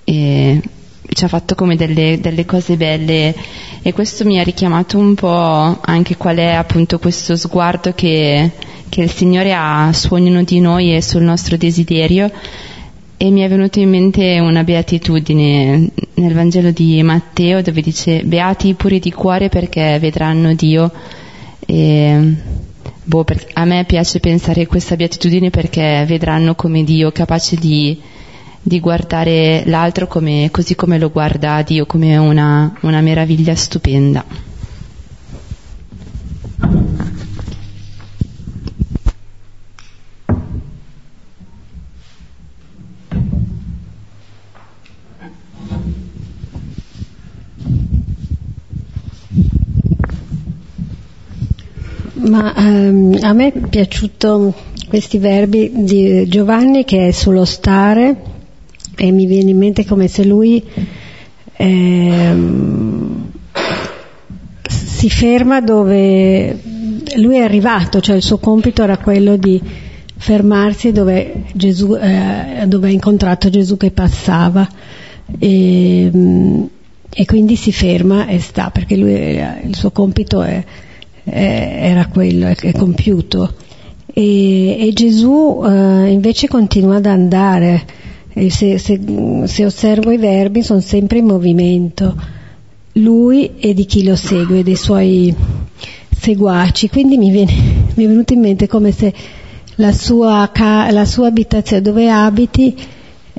[0.04, 0.60] E
[1.08, 3.34] ci ha fatto come delle, delle, cose belle.
[3.82, 8.50] E questo mi ha richiamato un po' anche qual è appunto questo sguardo che,
[8.88, 12.30] che il Signore ha su ognuno di noi e sul nostro desiderio.
[13.16, 18.68] E mi è venuto in mente una beatitudine nel Vangelo di Matteo dove dice beati
[18.68, 20.90] i puri di cuore perché vedranno Dio.
[21.66, 22.34] E
[23.04, 28.00] boh, a me piace pensare questa beatitudine perché vedranno come Dio capace di,
[28.60, 34.24] di guardare l'altro come, così come lo guarda Dio, come una, una meraviglia stupenda.
[52.24, 54.54] Ma ehm, a me è piaciuto
[54.88, 58.16] questi verbi di Giovanni che è sullo stare
[58.96, 60.62] e mi viene in mente come se lui
[61.56, 63.30] ehm,
[64.66, 66.58] si ferma dove
[67.16, 69.60] lui è arrivato, cioè il suo compito era quello di
[70.16, 74.66] fermarsi dove, Gesù, eh, dove ha incontrato Gesù che passava.
[75.38, 76.10] E,
[77.10, 80.62] e, quindi si ferma e sta perché lui, il suo compito è,
[81.24, 83.54] è, era quello, è, è compiuto.
[84.06, 87.84] E, e Gesù eh, invece continua ad andare,
[88.48, 89.00] se, se,
[89.44, 92.14] se osservo i verbi sono sempre in movimento,
[92.94, 95.34] lui e di chi lo segue, dei suoi
[96.16, 97.52] seguaci, quindi mi, viene,
[97.94, 99.12] mi è venuto in mente come se
[99.76, 100.50] la sua,
[100.90, 102.74] la sua abitazione, dove abiti,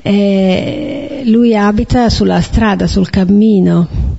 [0.02, 4.15] eh, lui abita sulla strada, sul cammino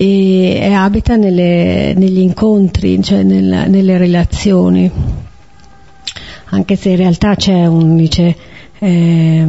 [0.00, 4.88] e, e abita nelle, negli incontri, cioè nella, nelle relazioni,
[6.50, 8.36] anche se in realtà c'è un, dice,
[8.78, 9.46] eh,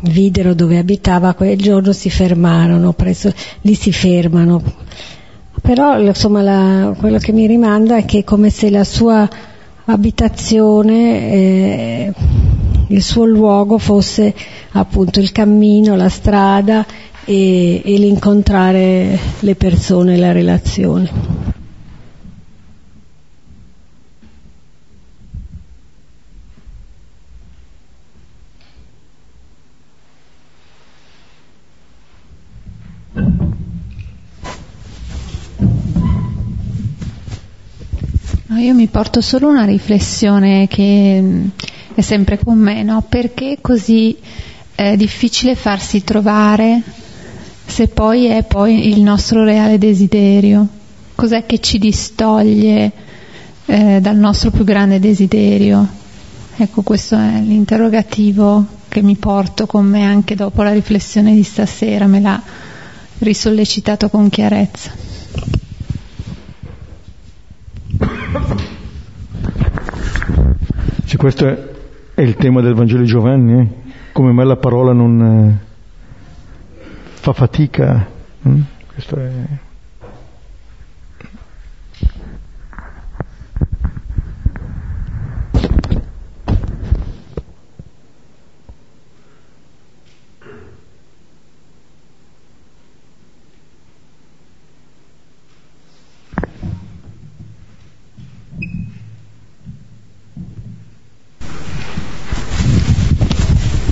[0.00, 4.62] videro dove abitava, quel giorno si fermarono, presso, lì si fermano.
[5.60, 9.28] Però insomma la, quello che mi rimanda è che è come se la sua
[9.84, 12.12] abitazione, eh,
[12.88, 14.34] il suo luogo fosse
[14.72, 16.86] appunto il cammino, la strada
[17.26, 21.44] e, e l'incontrare le persone, la relazione.
[38.58, 41.46] io mi porto solo una riflessione che mm,
[41.94, 43.04] è sempre con me, no?
[43.08, 44.16] Perché così
[44.74, 46.82] è difficile farsi trovare
[47.66, 50.66] se poi è poi il nostro reale desiderio?
[51.14, 52.92] Cos'è che ci distoglie
[53.66, 55.86] eh, dal nostro più grande desiderio?
[56.56, 62.06] Ecco, questo è l'interrogativo che mi porto con me anche dopo la riflessione di stasera,
[62.06, 62.42] me l'ha
[63.18, 64.90] risollecitato con chiarezza.
[71.04, 71.58] Sì, questo è,
[72.14, 73.66] è, il tema del Vangelo di Giovanni, eh?
[74.12, 75.66] come mai la parola non eh,
[77.26, 78.06] fa fatica.
[78.44, 78.62] Eh?
[78.86, 79.30] Questo è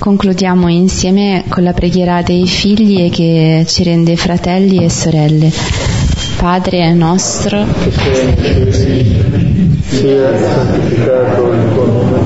[0.05, 5.51] concludiamo insieme con la preghiera dei figli che ci rende fratelli e sorelle.
[6.37, 7.91] Padre nostro, che
[8.71, 12.19] sei cieli, sia santificato il tuo nome,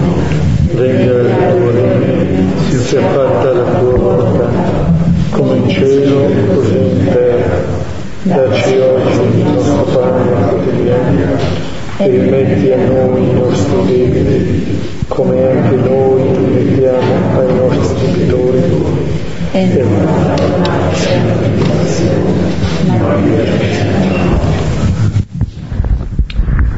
[0.74, 2.52] venga il tuo regno,
[2.84, 4.94] sia fatta la tua volontà,
[5.30, 7.78] come in cielo, così in terra.
[8.24, 11.49] Dacci oggi il nostro pane quotidiano
[12.02, 18.62] e rimetti a noi i nostri debiti, come anche noi rimettiamo ai nostri debitori.
[19.52, 19.66] E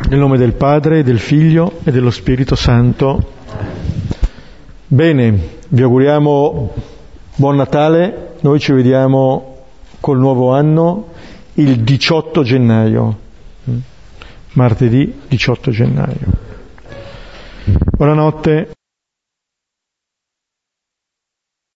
[0.10, 3.24] nel nome del Padre, del Figlio e dello Spirito Santo.
[4.88, 6.74] Bene, vi auguriamo
[7.36, 9.66] buon Natale, noi ci vediamo
[10.00, 11.10] col nuovo anno
[11.54, 13.30] il 18 gennaio
[14.54, 16.28] martedì 18 gennaio.
[17.98, 18.72] Buonanotte.